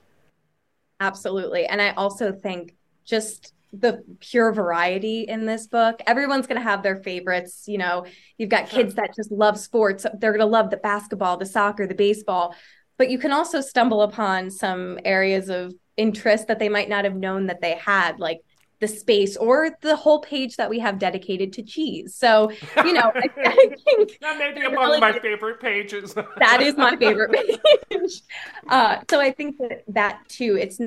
Absolutely, 1.00 1.66
and 1.66 1.82
I 1.82 1.92
also 1.92 2.32
think 2.32 2.76
just 3.06 3.54
the 3.72 4.04
pure 4.20 4.52
variety 4.52 5.22
in 5.22 5.46
this 5.46 5.68
book. 5.68 6.02
Everyone's 6.08 6.48
going 6.48 6.60
to 6.60 6.68
have 6.68 6.82
their 6.82 6.96
favorites. 6.98 7.66
You 7.68 7.78
know, 7.78 8.06
you've 8.38 8.50
got 8.50 8.70
kids 8.70 8.96
that 8.96 9.16
just 9.16 9.32
love 9.32 9.60
sports. 9.60 10.06
They're 10.18 10.32
going 10.32 10.40
to 10.40 10.46
love 10.46 10.72
the 10.72 10.78
basketball, 10.78 11.38
the 11.38 11.46
soccer, 11.46 11.86
the 11.86 11.94
baseball. 11.94 12.56
But 12.98 13.10
you 13.10 13.20
can 13.20 13.32
also 13.32 13.62
stumble 13.62 14.02
upon 14.02 14.50
some 14.50 15.00
areas 15.06 15.50
of 15.50 15.74
interest 15.98 16.48
that 16.48 16.60
they 16.60 16.70
might 16.70 16.90
not 16.90 17.06
have 17.06 17.16
known 17.16 17.46
that 17.48 17.62
they 17.62 17.76
had, 17.76 18.20
like 18.20 18.40
the 18.80 18.88
space 18.88 19.36
or 19.38 19.72
the 19.82 19.96
whole 19.96 20.20
page 20.20 20.56
that 20.56 20.70
we 20.70 20.80
have 20.80 21.00
dedicated 21.00 21.54
to 21.54 21.64
cheese. 21.64 22.16
So, 22.16 22.52
you 22.78 22.94
know, 22.94 23.12
I, 23.14 23.30
I 23.38 23.76
think 23.84 24.18
that 24.22 24.38
may 24.38 24.54
be 24.54 24.66
among 24.66 24.86
really, 24.86 25.00
my 25.00 25.20
favorite 25.20 25.60
pages. 25.60 26.14
that 26.38 26.62
is 26.62 26.78
my 26.78 26.96
favorite 26.96 27.32
page. 27.32 28.22
Uh, 28.68 29.00
so 29.10 29.20
I 29.20 29.32
think 29.32 29.58
that 29.58 29.84
that 29.90 30.22
too, 30.30 30.58
it's 30.60 30.80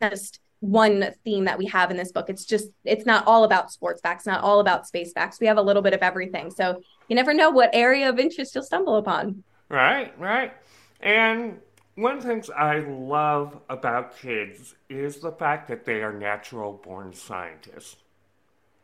just 0.00 0.40
one 0.60 1.12
theme 1.24 1.44
that 1.44 1.58
we 1.58 1.66
have 1.66 1.90
in 1.90 1.96
this 1.96 2.12
book. 2.12 2.28
It's 2.28 2.44
just 2.44 2.68
it's 2.84 3.06
not 3.06 3.26
all 3.26 3.44
about 3.44 3.72
sports 3.72 4.00
facts, 4.00 4.26
not 4.26 4.42
all 4.42 4.60
about 4.60 4.86
space 4.86 5.12
facts. 5.12 5.40
We 5.40 5.46
have 5.46 5.58
a 5.58 5.62
little 5.62 5.82
bit 5.82 5.94
of 5.94 6.00
everything. 6.00 6.50
So 6.50 6.82
you 7.08 7.16
never 7.16 7.34
know 7.34 7.50
what 7.50 7.70
area 7.72 8.08
of 8.08 8.18
interest 8.18 8.54
you'll 8.54 8.64
stumble 8.64 8.96
upon. 8.96 9.44
Right, 9.68 10.18
right. 10.18 10.52
And 11.00 11.58
one 11.94 12.16
of 12.16 12.22
the 12.22 12.28
things 12.28 12.50
I 12.50 12.78
love 12.80 13.58
about 13.68 14.16
kids 14.18 14.74
is 14.88 15.18
the 15.18 15.32
fact 15.32 15.68
that 15.68 15.84
they 15.84 16.02
are 16.02 16.12
natural 16.12 16.80
born 16.84 17.12
scientists. 17.12 17.96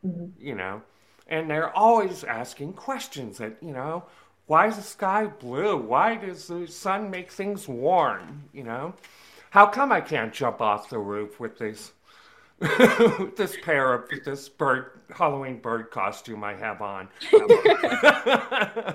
Mm-hmm. 0.07 0.27
You 0.39 0.55
know, 0.55 0.83
and 1.27 1.51
they're 1.51 1.77
always 1.77 2.25
asking 2.25 2.75
questions 2.75 3.39
that, 3.39 3.57
you 3.61 3.73
know, 3.73 4.05
why 4.47 4.67
is 4.69 4.77
the 4.77 4.83
sky 4.83 5.27
blue? 5.27 5.77
Why 5.77 6.17
does 6.17 6.47
the 6.47 6.67
sun 6.67 7.11
make 7.11 7.31
things 7.31 7.69
warm? 7.69 8.45
You 8.53 8.65
know? 8.65 8.95
How 9.51 9.67
come 9.67 9.93
I 9.93 10.01
can't 10.01 10.33
jump 10.33 10.61
off 10.61 10.91
the 10.91 10.99
roof 10.99 11.41
with 11.41 11.59
this 11.59 11.93
this 13.37 13.57
pair 13.63 13.95
of 13.95 14.09
this 14.25 14.49
bird 14.49 15.01
Halloween 15.11 15.59
bird 15.61 15.91
costume 15.91 16.43
I 16.45 16.55
have 16.55 16.83
on? 16.83 17.09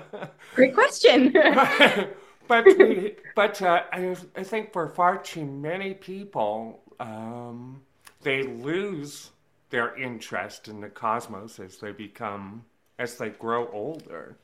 Great 0.54 0.74
question. 0.74 1.34
but 2.48 2.64
we, 2.64 3.16
but 3.34 3.60
uh, 3.62 3.82
I, 3.92 4.16
I 4.36 4.42
think 4.42 4.72
for 4.72 4.88
far 4.88 5.18
too 5.18 5.44
many 5.44 5.94
people, 5.94 6.82
um, 7.00 7.82
they 8.22 8.42
lose 8.42 9.30
their 9.70 9.96
interest 9.96 10.68
in 10.68 10.80
the 10.80 10.88
cosmos 10.88 11.58
as 11.58 11.78
they 11.78 11.92
become 11.92 12.64
as 12.98 13.16
they 13.16 13.30
grow 13.30 13.68
older. 13.72 14.36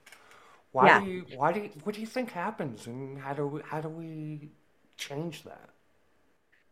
Why 0.72 0.86
yeah. 0.86 1.00
do 1.00 1.06
you 1.06 1.24
why 1.36 1.52
do 1.52 1.60
you, 1.60 1.70
what 1.84 1.94
do 1.94 2.00
you 2.00 2.06
think 2.06 2.30
happens 2.30 2.86
and 2.86 3.18
how 3.18 3.32
do 3.32 3.46
we, 3.46 3.60
how 3.64 3.80
do 3.80 3.88
we 3.88 4.50
change 4.96 5.42
that? 5.44 5.70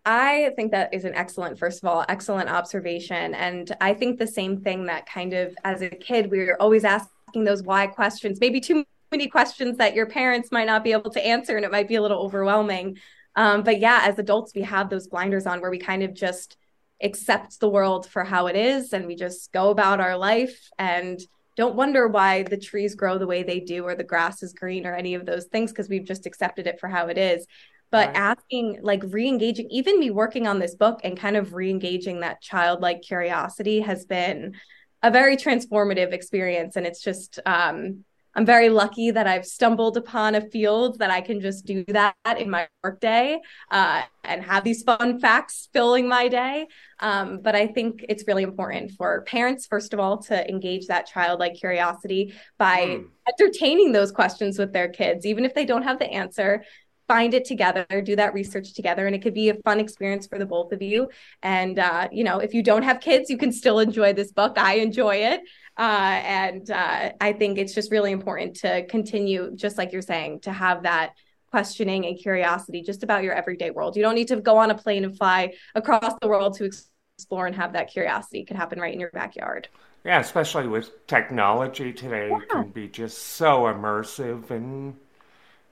I 0.04 0.52
think 0.56 0.70
that 0.72 0.94
is 0.94 1.04
an 1.04 1.14
excellent, 1.14 1.58
first 1.58 1.82
of 1.82 1.88
all, 1.88 2.04
excellent 2.08 2.48
observation. 2.48 3.34
And 3.34 3.76
I 3.80 3.92
think 3.92 4.18
the 4.18 4.26
same 4.26 4.58
thing 4.60 4.86
that 4.86 5.04
kind 5.06 5.34
of 5.34 5.54
as 5.64 5.82
a 5.82 5.90
kid, 5.90 6.30
we 6.30 6.38
were 6.38 6.60
always 6.62 6.84
asking 6.84 7.44
those 7.44 7.62
why 7.62 7.86
questions, 7.88 8.40
maybe 8.40 8.60
too 8.60 8.84
many 9.10 9.28
questions 9.28 9.78
that 9.78 9.94
your 9.94 10.06
parents 10.06 10.50
might 10.52 10.66
not 10.66 10.84
be 10.84 10.92
able 10.92 11.10
to 11.12 11.24
answer, 11.24 11.56
and 11.56 11.64
it 11.64 11.72
might 11.72 11.88
be 11.88 11.96
a 11.96 12.02
little 12.02 12.20
overwhelming. 12.20 12.98
Um, 13.36 13.62
but 13.62 13.80
yeah, 13.80 14.00
as 14.04 14.18
adults, 14.18 14.52
we 14.54 14.62
have 14.62 14.90
those 14.90 15.06
blinders 15.06 15.46
on 15.46 15.60
where 15.60 15.70
we 15.70 15.78
kind 15.78 16.02
of 16.02 16.14
just 16.14 16.56
accept 17.02 17.60
the 17.60 17.68
world 17.68 18.08
for 18.08 18.24
how 18.24 18.46
it 18.46 18.56
is 18.56 18.92
and 18.92 19.06
we 19.06 19.14
just 19.14 19.52
go 19.52 19.70
about 19.70 20.00
our 20.00 20.16
life 20.16 20.68
and 20.78 21.20
don't 21.56 21.76
wonder 21.76 22.08
why 22.08 22.42
the 22.42 22.56
trees 22.56 22.94
grow 22.94 23.18
the 23.18 23.26
way 23.26 23.42
they 23.42 23.60
do 23.60 23.84
or 23.84 23.94
the 23.94 24.04
grass 24.04 24.42
is 24.42 24.52
green 24.52 24.86
or 24.86 24.94
any 24.94 25.14
of 25.14 25.24
those 25.24 25.44
things 25.46 25.70
because 25.70 25.88
we've 25.88 26.04
just 26.04 26.26
accepted 26.26 26.66
it 26.66 26.80
for 26.80 26.88
how 26.88 27.06
it 27.06 27.16
is 27.16 27.46
but 27.90 28.08
right. 28.08 28.16
asking 28.16 28.80
like 28.82 29.02
re-engaging 29.06 29.68
even 29.70 29.98
me 30.00 30.10
working 30.10 30.48
on 30.48 30.58
this 30.58 30.74
book 30.74 31.00
and 31.04 31.16
kind 31.16 31.36
of 31.36 31.54
re-engaging 31.54 32.20
that 32.20 32.40
childlike 32.40 33.02
curiosity 33.02 33.80
has 33.80 34.04
been 34.04 34.54
a 35.02 35.10
very 35.10 35.36
transformative 35.36 36.12
experience 36.12 36.74
and 36.74 36.84
it's 36.84 37.02
just 37.02 37.38
um 37.46 38.04
I'm 38.34 38.46
very 38.46 38.68
lucky 38.68 39.10
that 39.10 39.26
I've 39.26 39.46
stumbled 39.46 39.96
upon 39.96 40.34
a 40.34 40.40
field 40.40 40.98
that 40.98 41.10
I 41.10 41.20
can 41.20 41.40
just 41.40 41.64
do 41.64 41.84
that 41.88 42.14
in 42.36 42.50
my 42.50 42.68
workday 42.84 43.40
uh, 43.70 44.02
and 44.24 44.42
have 44.42 44.64
these 44.64 44.82
fun 44.82 45.18
facts 45.18 45.68
filling 45.72 46.08
my 46.08 46.28
day. 46.28 46.66
Um, 47.00 47.40
but 47.42 47.54
I 47.54 47.66
think 47.66 48.04
it's 48.08 48.24
really 48.26 48.42
important 48.42 48.92
for 48.92 49.22
parents, 49.22 49.66
first 49.66 49.92
of 49.92 50.00
all, 50.00 50.18
to 50.24 50.48
engage 50.48 50.86
that 50.86 51.06
childlike 51.06 51.54
curiosity 51.54 52.34
by 52.58 52.80
mm. 52.80 53.04
entertaining 53.28 53.92
those 53.92 54.12
questions 54.12 54.58
with 54.58 54.72
their 54.72 54.88
kids, 54.88 55.26
even 55.26 55.44
if 55.44 55.54
they 55.54 55.64
don't 55.64 55.82
have 55.82 55.98
the 55.98 56.10
answer 56.10 56.62
find 57.08 57.32
it 57.32 57.46
together, 57.46 57.86
do 58.04 58.14
that 58.14 58.34
research 58.34 58.74
together, 58.74 59.06
and 59.06 59.16
it 59.16 59.22
could 59.22 59.34
be 59.34 59.48
a 59.48 59.54
fun 59.54 59.80
experience 59.80 60.26
for 60.26 60.38
the 60.38 60.44
both 60.44 60.72
of 60.72 60.82
you. 60.82 61.08
And 61.42 61.78
uh, 61.78 62.08
you 62.12 62.22
know, 62.22 62.38
if 62.38 62.52
you 62.52 62.62
don't 62.62 62.82
have 62.82 63.00
kids, 63.00 63.30
you 63.30 63.38
can 63.38 63.50
still 63.50 63.80
enjoy 63.80 64.12
this 64.12 64.30
book. 64.30 64.58
I 64.58 64.74
enjoy 64.74 65.16
it, 65.16 65.40
uh, 65.78 66.20
and 66.24 66.70
uh, 66.70 67.12
I 67.20 67.32
think 67.32 67.58
it's 67.58 67.74
just 67.74 67.90
really 67.90 68.12
important 68.12 68.56
to 68.56 68.84
continue, 68.86 69.52
just 69.54 69.78
like 69.78 69.92
you're 69.92 70.02
saying, 70.02 70.40
to 70.40 70.52
have 70.52 70.82
that 70.82 71.12
questioning 71.50 72.04
and 72.04 72.18
curiosity 72.18 72.82
just 72.82 73.02
about 73.02 73.22
your 73.22 73.32
everyday 73.32 73.70
world. 73.70 73.96
You 73.96 74.02
don't 74.02 74.14
need 74.14 74.28
to 74.28 74.36
go 74.36 74.58
on 74.58 74.70
a 74.70 74.74
plane 74.74 75.04
and 75.04 75.16
fly 75.16 75.54
across 75.74 76.14
the 76.20 76.28
world 76.28 76.56
to 76.58 76.70
explore 77.16 77.46
and 77.46 77.56
have 77.56 77.72
that 77.72 77.90
curiosity. 77.90 78.40
It 78.40 78.48
could 78.48 78.56
happen 78.56 78.80
right 78.80 78.92
in 78.92 79.00
your 79.00 79.10
backyard. 79.10 79.68
Yeah, 80.04 80.20
especially 80.20 80.68
with 80.68 81.06
technology 81.06 81.92
today, 81.92 82.28
yeah. 82.28 82.38
it 82.38 82.48
can 82.48 82.68
be 82.68 82.88
just 82.88 83.18
so 83.18 83.62
immersive 83.62 84.50
and 84.50 84.94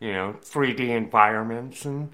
you 0.00 0.12
know, 0.12 0.36
3D 0.42 0.90
environments. 0.90 1.84
And 1.84 2.10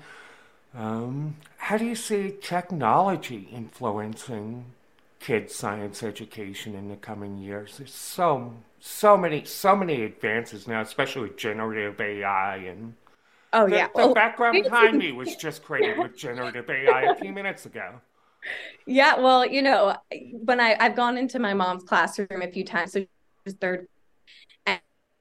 um, 0.74 1.36
how 1.56 1.76
do 1.76 1.84
you 1.84 1.94
see 1.94 2.34
technology 2.40 3.48
influencing 3.52 4.66
kids' 5.22 5.54
science 5.54 6.02
education 6.02 6.74
in 6.74 6.88
the 6.88 6.96
coming 6.96 7.38
years? 7.38 7.78
There's 7.78 7.94
so 7.94 8.54
so 8.80 9.16
many 9.16 9.44
so 9.44 9.74
many 9.76 10.02
advances 10.02 10.68
now, 10.68 10.80
especially 10.80 11.22
with 11.22 11.36
generative 11.36 12.00
AI 12.00 12.56
and. 12.56 12.94
Oh 13.54 13.68
the, 13.68 13.76
yeah, 13.76 13.88
the 13.94 14.06
well, 14.06 14.14
background 14.14 14.62
behind 14.64 14.98
me 14.98 15.12
was 15.12 15.36
just 15.36 15.62
created 15.64 15.98
with 15.98 16.16
generative 16.16 16.68
AI 16.68 17.02
a 17.02 17.14
few 17.14 17.32
minutes 17.32 17.66
ago. 17.66 18.00
Yeah, 18.86 19.18
well, 19.20 19.46
you 19.46 19.62
know, 19.62 19.96
when 20.32 20.58
I 20.60 20.76
I've 20.80 20.96
gone 20.96 21.16
into 21.16 21.38
my 21.38 21.54
mom's 21.54 21.84
classroom 21.84 22.42
a 22.42 22.50
few 22.50 22.64
times, 22.64 22.92
so 22.92 23.04
she's 23.44 23.54
third 23.54 23.86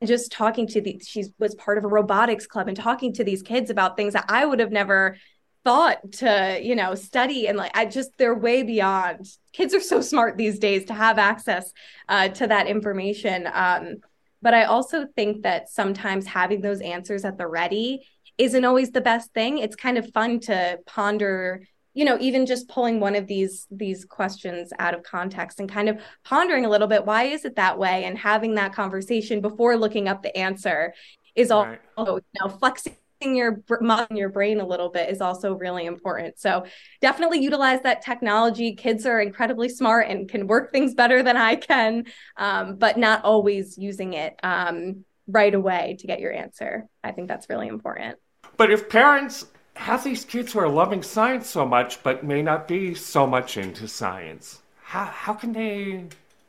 just 0.05 0.31
talking 0.31 0.67
to 0.67 0.81
the 0.81 0.99
she 1.05 1.25
was 1.39 1.55
part 1.55 1.77
of 1.77 1.83
a 1.83 1.87
robotics 1.87 2.47
club 2.47 2.67
and 2.67 2.75
talking 2.75 3.13
to 3.13 3.23
these 3.23 3.41
kids 3.41 3.69
about 3.69 3.95
things 3.95 4.13
that 4.13 4.25
I 4.27 4.45
would 4.45 4.59
have 4.59 4.71
never 4.71 5.17
thought 5.63 6.11
to 6.11 6.59
you 6.61 6.75
know 6.75 6.95
study 6.95 7.47
and 7.47 7.57
like 7.57 7.71
i 7.75 7.85
just 7.85 8.17
they're 8.17 8.35
way 8.35 8.63
beyond. 8.63 9.27
Kids 9.53 9.73
are 9.73 9.81
so 9.81 10.01
smart 10.01 10.37
these 10.37 10.59
days 10.59 10.85
to 10.85 10.93
have 10.93 11.19
access 11.19 11.71
uh, 12.07 12.29
to 12.29 12.47
that 12.47 12.67
information. 12.67 13.47
Um, 13.51 13.97
but 14.41 14.53
i 14.53 14.63
also 14.63 15.05
think 15.15 15.43
that 15.43 15.69
sometimes 15.69 16.25
having 16.25 16.61
those 16.61 16.81
answers 16.81 17.25
at 17.25 17.37
the 17.37 17.47
ready 17.47 18.01
isn't 18.37 18.65
always 18.65 18.91
the 18.91 19.01
best 19.01 19.33
thing. 19.33 19.59
It's 19.59 19.75
kind 19.75 19.97
of 19.97 20.11
fun 20.11 20.39
to 20.41 20.79
ponder 20.85 21.61
you 21.93 22.05
know 22.05 22.17
even 22.21 22.45
just 22.45 22.69
pulling 22.69 22.99
one 22.99 23.15
of 23.15 23.27
these 23.27 23.67
these 23.69 24.05
questions 24.05 24.71
out 24.79 24.93
of 24.93 25.03
context 25.03 25.59
and 25.59 25.69
kind 25.69 25.89
of 25.89 25.99
pondering 26.23 26.65
a 26.65 26.69
little 26.69 26.87
bit 26.87 27.05
why 27.05 27.23
is 27.23 27.45
it 27.45 27.55
that 27.57 27.77
way? 27.77 28.05
And 28.05 28.17
having 28.17 28.55
that 28.55 28.73
conversation 28.73 29.41
before 29.41 29.77
looking 29.77 30.07
up 30.07 30.23
the 30.23 30.35
answer 30.35 30.93
is 31.35 31.51
all 31.51 31.65
right. 31.65 31.79
you 31.97 32.21
know 32.41 32.49
flexing 32.49 32.95
your 33.21 33.63
mind, 33.79 34.07
your 34.11 34.29
brain 34.29 34.59
a 34.59 34.65
little 34.65 34.89
bit 34.89 35.09
is 35.09 35.21
also 35.21 35.53
really 35.53 35.85
important. 35.85 36.39
So 36.39 36.65
definitely 37.01 37.39
utilize 37.39 37.81
that 37.83 38.01
technology. 38.01 38.75
Kids 38.75 39.05
are 39.05 39.21
incredibly 39.21 39.69
smart 39.69 40.07
and 40.07 40.27
can 40.27 40.47
work 40.47 40.71
things 40.71 40.93
better 40.93 41.23
than 41.23 41.37
I 41.37 41.55
can, 41.55 42.05
um, 42.37 42.75
but 42.75 42.97
not 42.97 43.23
always 43.23 43.77
using 43.77 44.13
it 44.13 44.39
um, 44.43 45.05
right 45.27 45.53
away 45.53 45.97
to 45.99 46.07
get 46.07 46.19
your 46.19 46.33
answer. 46.33 46.87
I 47.03 47.11
think 47.11 47.27
that's 47.27 47.49
really 47.49 47.67
important. 47.67 48.17
But 48.57 48.71
if 48.71 48.89
parents 48.89 49.45
have 49.75 50.03
these 50.03 50.25
kids 50.25 50.53
who 50.53 50.59
are 50.59 50.69
loving 50.69 51.01
science 51.03 51.49
so 51.49 51.65
much 51.65 52.03
but 52.03 52.23
may 52.23 52.41
not 52.41 52.67
be 52.67 52.93
so 52.93 53.25
much 53.25 53.57
into 53.57 53.87
science, 53.87 54.61
how, 54.83 55.05
how 55.05 55.33
can 55.33 55.53
they 55.53 56.05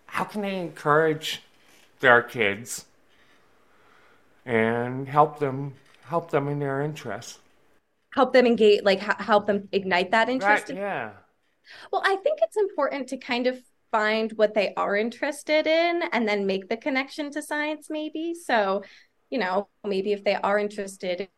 how 0.07 0.25
can 0.25 0.43
they 0.43 0.59
encourage 0.59 1.43
their 2.01 2.21
kids 2.21 2.85
and 4.45 5.09
help 5.09 5.39
them 5.39 5.73
help 6.13 6.31
them 6.31 6.49
in 6.49 6.59
their 6.59 6.83
interests 6.83 7.39
help 8.15 8.33
them 8.33 8.47
engage 8.47 8.83
like 8.85 9.03
h- 9.03 9.17
help 9.19 9.47
them 9.47 9.69
ignite 9.73 10.11
that 10.11 10.29
interest? 10.29 10.69
right, 10.69 10.77
yeah. 10.77 11.11
Well 11.91 12.03
i 12.05 12.17
think 12.17 12.41
it's 12.43 12.57
important 12.57 13.09
to 13.09 13.17
kind 13.17 13.47
of 13.47 13.59
find 13.91 14.33
what 14.33 14.55
they 14.55 14.73
are 14.75 14.97
interested 14.97 15.67
in 15.67 16.03
and 16.13 16.27
then 16.27 16.47
make 16.47 16.69
the 16.69 16.77
connection 16.79 17.31
to 17.31 17.43
science 17.43 17.89
maybe. 17.91 18.35
So 18.35 18.83
you 19.31 19.39
know 19.39 19.69
maybe 19.85 20.13
if 20.13 20.25
they 20.25 20.35
are 20.35 20.59
interested 20.59 21.29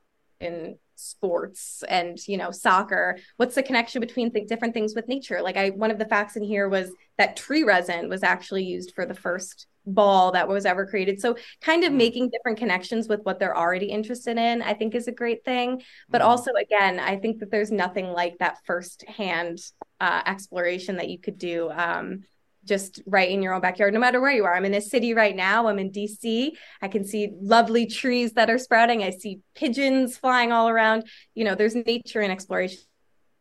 in 0.41 0.79
sports 0.97 1.83
and 1.89 2.17
you 2.29 2.37
know 2.37 2.53
soccer 2.53 3.19
what's 3.37 3.57
the 3.57 3.63
connection 3.63 4.01
between 4.01 4.33
th- 4.33 4.49
different 4.49 4.75
things 4.75 4.95
with 4.95 5.09
nature? 5.09 5.43
Like 5.43 5.57
i 5.57 5.71
one 5.71 5.91
of 5.91 5.99
the 5.99 6.07
facts 6.15 6.37
in 6.37 6.45
here 6.45 6.69
was 6.69 6.91
that 7.19 7.37
tree 7.37 7.65
resin 7.65 8.09
was 8.09 8.23
actually 8.23 8.65
used 8.65 8.93
for 8.95 9.05
the 9.07 9.15
first 9.15 9.67
ball 9.87 10.33
that 10.33 10.49
was 10.49 10.65
ever 10.65 10.87
created 10.87 11.21
so 11.21 11.37
kind 11.61 11.85
of 11.85 11.93
mm. 11.93 11.97
making 11.97 12.31
different 12.31 12.59
connections 12.59 13.09
with 13.09 13.21
what 13.25 13.39
they're 13.39 13.57
already 13.57 13.87
interested 13.87 14.39
in 14.39 14.63
i 14.63 14.73
think 14.73 14.95
is 14.95 15.09
a 15.09 15.13
great 15.13 15.45
thing 15.45 15.83
but 16.09 16.23
mm. 16.23 16.25
also 16.25 16.51
again 16.61 16.99
i 16.99 17.17
think 17.17 17.39
that 17.41 17.51
there's 17.51 17.71
nothing 17.71 18.07
like 18.07 18.37
that 18.39 18.59
first 18.65 19.05
hand 19.09 19.59
uh, 20.01 20.23
exploration 20.27 20.97
that 20.97 21.09
you 21.09 21.19
could 21.19 21.39
do 21.39 21.71
um, 21.71 22.25
just 22.65 23.03
right 23.07 23.31
in 23.31 23.43
your 23.43 23.53
own 23.53 23.61
backyard, 23.61 23.93
no 23.93 24.01
matter 24.01 24.21
where 24.21 24.33
you 24.33 24.45
are. 24.45 24.55
I'm 24.55 24.65
in 24.65 24.75
a 24.75 24.81
city 24.81 25.15
right 25.15 25.37
now. 25.37 25.67
I'm 25.67 25.79
in 25.79 25.91
DC. 25.91 26.53
I 26.81 26.89
can 26.89 27.05
see 27.05 27.31
lovely 27.41 27.87
trees 27.87 28.33
that 28.33 28.51
are 28.51 28.59
sprouting. 28.59 29.03
I 29.03 29.11
see 29.11 29.41
pigeons 29.55 30.17
flying 30.17 30.53
all 30.53 30.69
around. 30.69 31.05
You 31.35 31.45
know, 31.45 31.55
there's 31.55 31.75
nature 31.75 32.21
and 32.21 32.33
exploration 32.33 32.79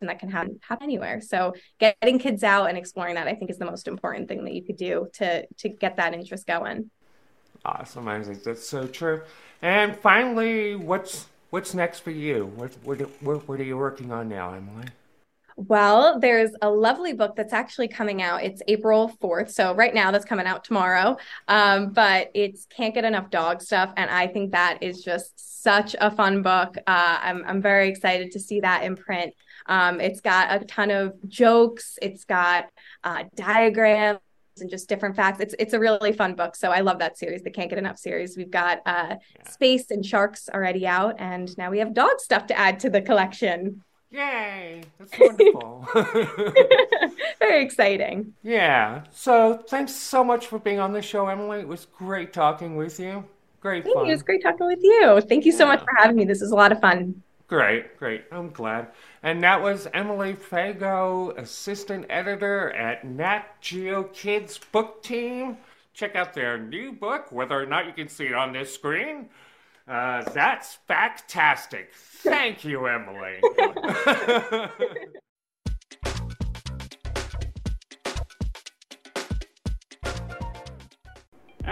that 0.08 0.20
can 0.20 0.30
happen, 0.30 0.60
happen 0.68 0.84
anywhere. 0.84 1.22
So 1.22 1.54
getting 1.80 2.20
kids 2.20 2.44
out 2.44 2.70
and 2.70 2.78
exploring 2.78 3.16
that, 3.16 3.28
I 3.28 3.36
think, 3.36 3.52
is 3.52 3.58
the 3.58 3.66
most 3.66 3.88
important 3.88 4.28
thing 4.28 4.44
that 4.46 4.54
you 4.54 4.64
could 4.64 4.78
do 4.78 5.08
to 5.14 5.46
to 5.46 5.70
get 5.70 5.98
that 5.98 6.14
interest 6.14 6.48
going. 6.48 6.90
Awesome, 7.66 8.08
I 8.08 8.20
that's 8.20 8.68
so 8.68 8.88
true. 8.88 9.22
And 9.62 9.96
finally, 9.96 10.76
what's 10.76 11.28
what's 11.50 11.74
next 11.74 12.00
for 12.00 12.12
you? 12.12 12.52
What 12.56 12.74
what 12.84 13.00
what, 13.22 13.48
what 13.48 13.60
are 13.60 13.64
you 13.64 13.78
working 13.78 14.12
on 14.12 14.30
now, 14.30 14.54
Emily? 14.54 14.86
Well, 15.56 16.20
there's 16.20 16.52
a 16.62 16.70
lovely 16.70 17.14
book 17.14 17.36
that's 17.36 17.54
actually 17.54 17.88
coming 17.88 18.22
out. 18.22 18.44
It's 18.44 18.62
April 18.68 19.12
4th. 19.22 19.52
So, 19.52 19.76
right 19.76 19.94
now, 19.94 20.12
that's 20.12 20.26
coming 20.26 20.48
out 20.48 20.64
tomorrow. 20.64 21.18
Um, 21.48 21.92
but 21.92 22.32
it's 22.34 22.66
Can't 22.66 22.94
Get 22.94 23.06
Enough 23.06 23.30
Dog 23.30 23.62
Stuff. 23.62 23.94
And 23.96 24.10
I 24.10 24.28
think 24.28 24.52
that 24.52 24.82
is 24.82 25.04
just 25.04 25.62
such 25.64 25.96
a 26.02 26.10
fun 26.10 26.42
book. 26.42 26.78
Uh, 26.88 27.20
I'm, 27.22 27.44
I'm 27.46 27.62
very 27.62 27.88
excited 27.88 28.32
to 28.32 28.40
see 28.40 28.62
that 28.62 28.84
in 28.84 28.96
print. 28.96 29.34
Um, 29.66 30.02
it's 30.02 30.22
got 30.22 30.62
a 30.62 30.66
ton 30.66 30.92
of 30.92 31.14
jokes, 31.28 31.98
it's 32.02 32.26
got 32.26 32.70
uh, 33.04 33.24
diagrams 33.36 34.20
and 34.60 34.70
just 34.70 34.88
different 34.88 35.16
facts. 35.16 35.40
It's 35.40 35.56
it's 35.60 35.74
a 35.74 35.80
really 35.80 36.14
fun 36.14 36.36
book. 36.36 36.56
So 36.56 36.70
I 36.72 36.82
love 36.82 37.00
that 37.00 37.18
series, 37.18 37.44
the 37.44 37.52
Can't 37.52 37.70
Get 37.70 37.80
Enough 37.80 37.98
series. 37.98 38.38
We've 38.38 38.52
got 38.52 38.80
uh, 38.86 39.16
yeah. 39.16 39.50
space 39.50 39.90
and 39.92 40.06
sharks 40.06 40.50
already 40.54 40.86
out, 40.86 41.16
and 41.20 41.56
now 41.58 41.72
we 41.72 41.80
have 41.80 41.94
dog 41.94 42.20
stuff 42.20 42.48
to 42.48 42.58
add 42.58 42.80
to 42.82 42.90
the 42.90 43.02
collection. 43.02 43.82
Yay! 44.12 44.84
That's 45.00 45.12
wonderful. 45.20 45.88
Very 47.40 47.64
exciting. 47.64 48.34
Yeah. 48.44 49.06
So 49.12 49.64
thanks 49.68 49.92
so 49.92 50.24
much 50.24 50.46
for 50.46 50.60
being 50.60 50.80
on 50.80 50.94
the 50.94 51.02
show, 51.02 51.28
Emily. 51.28 51.62
It 51.62 51.68
was 51.68 51.88
great 51.98 52.32
talking 52.32 52.76
with 52.76 53.00
you. 53.00 53.26
Great 53.60 53.86
Thank 53.86 53.96
fun. 53.96 54.06
You. 54.06 54.12
It 54.12 54.16
was 54.16 54.22
great 54.22 54.44
talking 54.44 54.68
with 54.68 54.84
you. 54.84 55.20
Thank 55.22 55.46
you 55.46 55.52
so 55.52 55.66
much 55.66 55.80
for 55.80 55.90
having 55.98 56.16
me. 56.16 56.26
This 56.26 56.44
is 56.44 56.52
a 56.52 56.56
lot 56.56 56.72
of 56.72 56.80
fun. 56.80 57.24
Great, 57.54 57.98
great. 58.00 58.24
I'm 58.32 58.50
glad. 58.50 58.88
And 59.22 59.44
that 59.44 59.62
was 59.62 59.88
Emily 59.94 60.34
Fego, 60.34 61.38
assistant 61.38 62.08
editor 62.10 62.72
at 62.72 63.06
Nat 63.06 63.44
Geo 63.62 64.06
Kids 64.06 64.60
Book 64.72 65.04
Team. 65.04 65.60
Check 65.94 66.16
out 66.16 66.34
their 66.34 66.58
new 66.58 66.94
book, 66.94 67.32
whether 67.32 67.54
or 67.54 67.68
not 67.68 67.86
you 67.86 67.94
can 67.94 68.08
see 68.08 68.26
it 68.26 68.34
on 68.34 68.54
this 68.54 68.74
screen. 68.74 69.30
Uh, 69.88 70.24
that's 70.32 70.80
fact-tastic. 70.88 71.92
Thank 71.94 72.66
you, 72.66 72.88
Emily. 72.88 73.40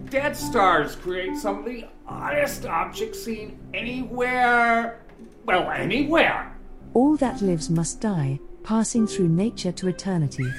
Dead 0.09 0.35
stars 0.35 0.97
create 0.97 1.37
some 1.37 1.59
of 1.59 1.65
the 1.65 1.85
oddest 2.05 2.65
objects 2.65 3.23
seen 3.23 3.57
anywhere. 3.73 4.99
Well, 5.45 5.71
anywhere. 5.71 6.57
All 6.93 7.15
that 7.17 7.41
lives 7.41 7.69
must 7.69 8.01
die, 8.01 8.39
passing 8.63 9.07
through 9.07 9.29
nature 9.29 9.71
to 9.71 9.87
eternity. 9.87 10.51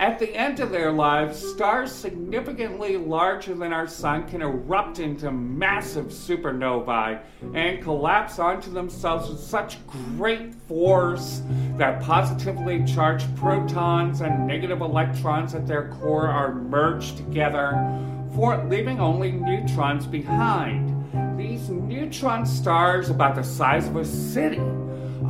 At 0.00 0.18
the 0.18 0.34
end 0.34 0.60
of 0.60 0.70
their 0.70 0.90
lives, 0.90 1.38
stars 1.38 1.92
significantly 1.92 2.96
larger 2.96 3.54
than 3.54 3.70
our 3.74 3.86
sun 3.86 4.26
can 4.26 4.40
erupt 4.40 4.98
into 4.98 5.30
massive 5.30 6.06
supernovae 6.06 7.20
and 7.52 7.82
collapse 7.82 8.38
onto 8.38 8.72
themselves 8.72 9.28
with 9.28 9.40
such 9.40 9.76
great 10.16 10.54
force 10.54 11.42
that 11.76 12.00
positively 12.00 12.82
charged 12.86 13.26
protons 13.36 14.22
and 14.22 14.46
negative 14.46 14.80
electrons 14.80 15.54
at 15.54 15.66
their 15.66 15.90
core 16.00 16.28
are 16.28 16.54
merged 16.54 17.18
together, 17.18 17.72
for 18.34 18.56
leaving 18.70 19.00
only 19.00 19.32
neutrons 19.32 20.06
behind. 20.06 20.88
These 21.38 21.68
neutron 21.68 22.46
stars, 22.46 23.10
about 23.10 23.34
the 23.34 23.44
size 23.44 23.86
of 23.86 23.96
a 23.96 24.06
city, 24.06 24.62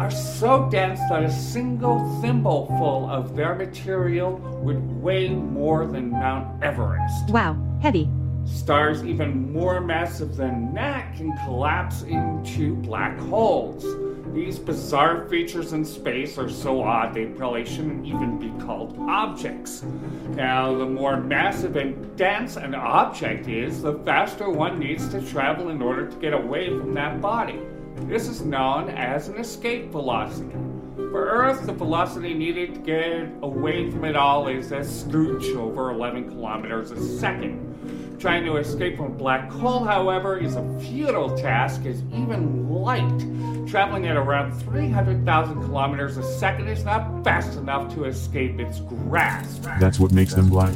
are 0.00 0.10
so 0.10 0.66
dense 0.70 0.98
that 1.10 1.22
a 1.22 1.30
single 1.30 1.98
thimbleful 2.22 3.06
of 3.10 3.36
their 3.36 3.54
material 3.54 4.38
would 4.62 4.80
weigh 5.02 5.28
more 5.28 5.86
than 5.86 6.10
Mount 6.10 6.64
Everest. 6.64 7.28
Wow, 7.28 7.54
heavy. 7.82 8.08
Stars 8.46 9.04
even 9.04 9.52
more 9.52 9.78
massive 9.78 10.36
than 10.36 10.72
that 10.72 11.14
can 11.16 11.36
collapse 11.44 12.00
into 12.04 12.76
black 12.76 13.18
holes. 13.18 13.84
These 14.32 14.58
bizarre 14.58 15.28
features 15.28 15.74
in 15.74 15.84
space 15.84 16.38
are 16.38 16.48
so 16.48 16.82
odd 16.82 17.12
they 17.12 17.26
probably 17.26 17.66
shouldn't 17.66 18.06
even 18.06 18.38
be 18.38 18.48
called 18.64 18.96
objects. 19.00 19.82
Now, 20.30 20.74
the 20.74 20.86
more 20.86 21.18
massive 21.18 21.76
and 21.76 22.16
dense 22.16 22.56
an 22.56 22.74
object 22.74 23.48
is, 23.48 23.82
the 23.82 23.98
faster 23.98 24.48
one 24.48 24.78
needs 24.78 25.10
to 25.10 25.20
travel 25.20 25.68
in 25.68 25.82
order 25.82 26.08
to 26.08 26.16
get 26.16 26.32
away 26.32 26.70
from 26.70 26.94
that 26.94 27.20
body. 27.20 27.60
This 28.08 28.28
is 28.28 28.40
known 28.42 28.90
as 28.90 29.28
an 29.28 29.36
escape 29.38 29.90
velocity. 29.90 30.50
For 30.96 31.28
Earth, 31.28 31.66
the 31.66 31.72
velocity 31.72 32.34
needed 32.34 32.74
to 32.74 32.80
get 32.80 33.28
away 33.42 33.90
from 33.90 34.04
it 34.04 34.16
all 34.16 34.48
is 34.48 34.72
a 34.72 34.80
scooch 34.80 35.56
over 35.56 35.90
11 35.90 36.28
kilometers 36.28 36.90
a 36.90 37.18
second. 37.18 38.18
Trying 38.20 38.44
to 38.44 38.56
escape 38.56 38.96
from 38.96 39.06
a 39.06 39.10
black 39.10 39.50
hole, 39.50 39.84
however, 39.84 40.38
is 40.38 40.56
a 40.56 40.80
futile 40.80 41.36
task 41.36 41.86
as 41.86 42.02
even 42.12 42.68
light, 42.68 43.68
traveling 43.68 44.06
at 44.06 44.16
around 44.16 44.52
300,000 44.52 45.62
kilometers 45.62 46.16
a 46.16 46.22
second, 46.22 46.68
is 46.68 46.84
not 46.84 47.24
fast 47.24 47.56
enough 47.58 47.92
to 47.94 48.04
escape 48.04 48.60
its 48.60 48.80
grasp. 48.80 49.62
That's 49.80 49.98
what 49.98 50.12
makes 50.12 50.34
them 50.34 50.48
black. 50.48 50.74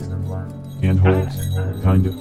And 0.87 1.01
holes. 1.01 1.83
Kind 1.83 2.07
of. 2.07 2.15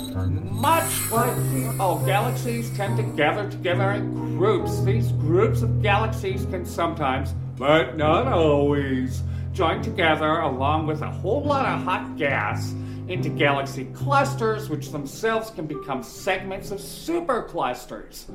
Much 0.52 1.12
like 1.12 1.36
oh, 1.82 2.02
galaxies 2.06 2.70
tend 2.78 2.96
to 2.96 3.04
gather 3.04 3.50
together 3.50 3.92
in 3.92 4.38
groups. 4.38 4.82
These 4.84 5.12
groups 5.14 5.62
of 5.64 5.82
galaxies 5.82 6.46
can 6.46 6.66
sometimes, 6.66 7.34
but 7.58 7.98
not 7.98 8.28
always, 8.28 9.22
join 9.52 9.82
together 9.82 10.40
along 10.40 10.88
with 10.88 11.02
a 11.02 11.12
whole 11.12 11.44
lot 11.44 11.66
of 11.66 11.84
hot 11.84 12.16
gas 12.18 12.74
into 13.10 13.28
galaxy 13.28 13.86
clusters, 13.94 14.70
which 14.70 14.92
themselves 14.92 15.50
can 15.50 15.68
become 15.68 16.02
segments 16.02 16.72
of 16.72 16.80
superclusters. 16.80 18.26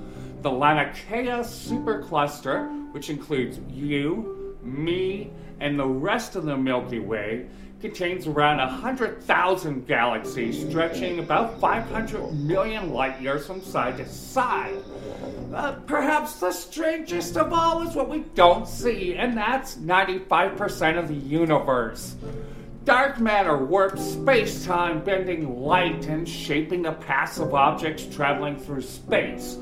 The 0.43 0.51
Laniakea 0.51 1.41
supercluster, 1.41 2.93
which 2.93 3.09
includes 3.09 3.59
you, 3.71 4.59
me, 4.63 5.31
and 5.61 5.79
the 5.79 5.87
rest 5.87 6.37
of 6.37 6.45
the 6.45 6.57
Milky 6.57 6.99
Way, 6.99 7.49
contains 7.81 8.27
around 8.27 8.59
100,000 8.59 9.87
galaxies 9.87 10.69
stretching 10.69 11.21
about 11.21 11.61
500 11.61 12.33
million 12.33 12.93
light 12.93 13.21
years 13.21 13.47
from 13.47 13.61
side 13.61 13.99
to 13.99 14.09
side. 14.09 14.83
Uh, 15.55 15.73
perhaps 15.87 16.41
the 16.41 16.51
strangest 16.51 17.37
of 17.37 17.53
all 17.53 17.87
is 17.87 17.95
what 17.95 18.09
we 18.09 18.21
don't 18.35 18.67
see, 18.67 19.15
and 19.15 19.37
that's 19.37 19.77
95% 19.77 20.99
of 20.99 21.09
the 21.09 21.15
universe. 21.15 22.17
Dark 22.85 23.21
matter 23.21 23.57
warps 23.65 24.03
space 24.03 24.65
time, 24.65 25.05
bending 25.05 25.61
light 25.61 26.07
and 26.07 26.29
shaping 26.29 26.83
the 26.83 26.93
paths 26.93 27.39
of 27.39 27.55
objects 27.55 28.07
traveling 28.07 28.57
through 28.57 28.83
space. 28.83 29.57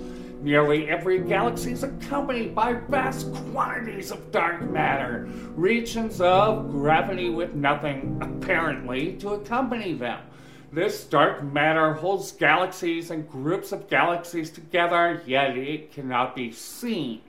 Nearly 0.47 0.89
every 0.89 1.19
galaxy 1.19 1.73
is 1.73 1.83
accompanied 1.83 2.55
by 2.55 2.75
vast 2.75 3.35
quantities 3.51 4.13
of 4.13 4.31
dark 4.31 4.63
matter, 4.63 5.27
regions 5.57 6.21
of 6.21 6.71
gravity 6.71 7.31
with 7.31 7.57
nothing, 7.57 8.17
apparently, 8.23 9.15
to 9.15 9.31
accompany 9.31 9.95
them. 9.95 10.21
This 10.71 11.03
dark 11.03 11.43
matter 11.43 11.95
holds 11.95 12.31
galaxies 12.31 13.11
and 13.11 13.29
groups 13.29 13.73
of 13.73 13.91
galaxies 13.91 14.51
together, 14.51 15.21
yet 15.27 15.59
it 15.59 15.91
cannot 15.91 16.37
be 16.37 16.53
seen. 16.53 17.23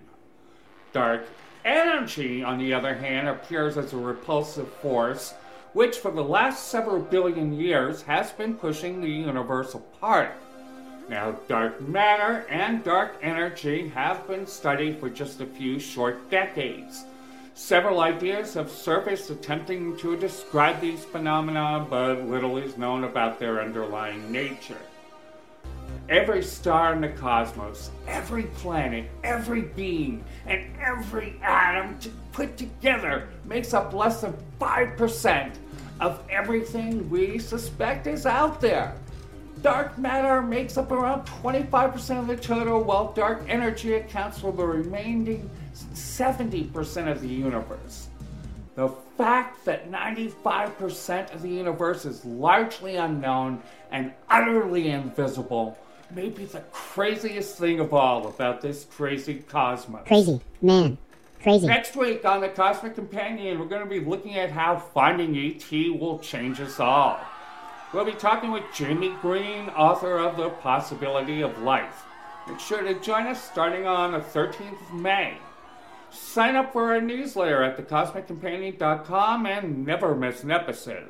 Dark 0.93 1.25
energy, 1.65 2.43
on 2.43 2.59
the 2.59 2.71
other 2.71 2.93
hand, 2.93 3.27
appears 3.27 3.79
as 3.79 3.93
a 3.93 3.97
repulsive 3.97 4.71
force, 4.73 5.33
which 5.73 5.97
for 5.97 6.11
the 6.11 6.23
last 6.23 6.67
several 6.67 6.99
billion 6.99 7.51
years 7.51 8.03
has 8.03 8.31
been 8.33 8.53
pushing 8.53 9.01
the 9.01 9.09
universe 9.09 9.73
apart. 9.73 10.33
Now, 11.09 11.31
dark 11.47 11.79
matter 11.87 12.45
and 12.49 12.83
dark 12.83 13.17
energy 13.21 13.87
have 13.89 14.27
been 14.27 14.45
studied 14.45 14.99
for 14.99 15.09
just 15.09 15.39
a 15.39 15.45
few 15.45 15.79
short 15.79 16.29
decades. 16.29 17.05
Several 17.53 18.01
ideas 18.01 18.53
have 18.55 18.69
surfaced 18.69 19.29
attempting 19.29 19.95
to 19.97 20.17
describe 20.17 20.81
these 20.81 21.05
phenomena, 21.05 21.87
but 21.89 22.25
little 22.27 22.57
is 22.57 22.77
known 22.77 23.05
about 23.05 23.39
their 23.39 23.61
underlying 23.61 24.31
nature. 24.31 24.77
Every 26.09 26.43
star 26.43 26.93
in 26.93 27.01
the 27.01 27.09
cosmos, 27.09 27.89
every 28.05 28.43
planet, 28.43 29.09
every 29.23 29.61
being, 29.61 30.23
and 30.45 30.65
every 30.79 31.39
atom 31.41 31.97
put 32.33 32.57
together 32.57 33.29
makes 33.45 33.73
up 33.73 33.93
less 33.93 34.21
than 34.21 34.35
5% 34.59 35.55
of 35.99 36.21
everything 36.29 37.09
we 37.09 37.39
suspect 37.39 38.07
is 38.07 38.25
out 38.25 38.61
there. 38.61 38.95
Dark 39.61 39.97
matter 39.97 40.41
makes 40.41 40.77
up 40.77 40.91
around 40.91 41.25
25% 41.25 42.19
of 42.19 42.27
the 42.27 42.37
total, 42.37 42.83
while 42.83 43.11
dark 43.13 43.43
energy 43.47 43.93
accounts 43.93 44.39
for 44.39 44.51
the 44.51 44.65
remaining 44.65 45.49
70% 45.73 47.11
of 47.11 47.21
the 47.21 47.27
universe. 47.27 48.07
The 48.75 48.89
fact 49.17 49.65
that 49.65 49.91
95% 49.91 51.33
of 51.33 51.41
the 51.41 51.49
universe 51.49 52.05
is 52.05 52.23
largely 52.23 52.97
unknown 52.97 53.61
and 53.91 54.13
utterly 54.29 54.89
invisible 54.89 55.77
may 56.11 56.29
be 56.29 56.45
the 56.45 56.61
craziest 56.71 57.57
thing 57.57 57.79
of 57.79 57.93
all 57.93 58.27
about 58.27 58.61
this 58.61 58.85
crazy 58.85 59.43
cosmos. 59.47 60.07
Crazy. 60.07 60.39
Man. 60.61 60.97
Crazy. 61.41 61.67
Next 61.67 61.95
week 61.95 62.25
on 62.25 62.41
The 62.41 62.49
Cosmic 62.49 62.95
Companion, 62.95 63.59
we're 63.59 63.65
going 63.65 63.83
to 63.83 63.89
be 63.89 63.99
looking 63.99 64.35
at 64.37 64.51
how 64.51 64.77
finding 64.77 65.35
ET 65.37 65.71
will 65.99 66.19
change 66.19 66.59
us 66.59 66.79
all. 66.79 67.19
We'll 67.93 68.03
be 68.03 68.11
talking 68.11 68.51
with 68.51 68.65
Jamie 68.73 69.15
Green, 69.21 69.69
author 69.69 70.17
of 70.17 70.35
The 70.35 70.49
Possibility 70.49 71.39
of 71.39 71.61
Life. 71.61 72.03
Make 72.45 72.59
sure 72.59 72.81
to 72.81 72.99
join 72.99 73.27
us 73.27 73.41
starting 73.41 73.85
on 73.85 74.11
the 74.11 74.19
13th 74.19 74.81
of 74.81 74.93
May. 74.93 75.37
Sign 76.09 76.57
up 76.57 76.73
for 76.73 76.91
our 76.91 76.99
newsletter 76.99 77.63
at 77.63 77.77
thecosmiccompanion.com 77.77 79.45
and 79.45 79.85
never 79.85 80.15
miss 80.15 80.43
an 80.43 80.51
episode. 80.51 81.07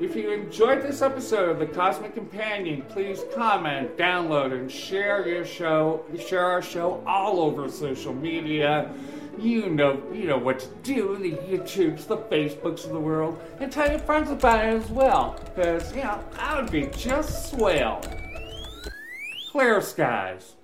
If 0.00 0.16
you 0.16 0.30
enjoyed 0.30 0.82
this 0.82 1.02
episode 1.02 1.50
of 1.50 1.58
The 1.58 1.66
Cosmic 1.66 2.14
Companion, 2.14 2.82
please 2.88 3.20
comment, 3.34 3.98
download, 3.98 4.52
and 4.52 4.72
share 4.72 5.28
your 5.28 5.44
show, 5.44 6.04
share 6.18 6.46
our 6.46 6.62
show 6.62 7.02
all 7.06 7.40
over 7.40 7.68
social 7.68 8.14
media. 8.14 8.90
You 9.38 9.70
know, 9.70 10.02
you 10.12 10.26
know 10.26 10.36
what 10.36 10.58
to 10.58 10.66
do, 10.82 11.16
the 11.16 11.32
YouTubes, 11.32 12.08
the 12.08 12.16
Facebooks 12.16 12.84
of 12.84 12.90
the 12.90 12.98
world, 12.98 13.40
and 13.60 13.70
tell 13.70 13.88
your 13.88 14.00
friends 14.00 14.30
about 14.30 14.64
it 14.64 14.82
as 14.82 14.90
well, 14.90 15.38
because, 15.54 15.94
you 15.94 16.02
know, 16.02 16.18
that 16.34 16.60
would 16.60 16.72
be 16.72 16.86
just 16.86 17.52
swell. 17.52 18.02
Clear 19.52 19.80
skies. 19.80 20.56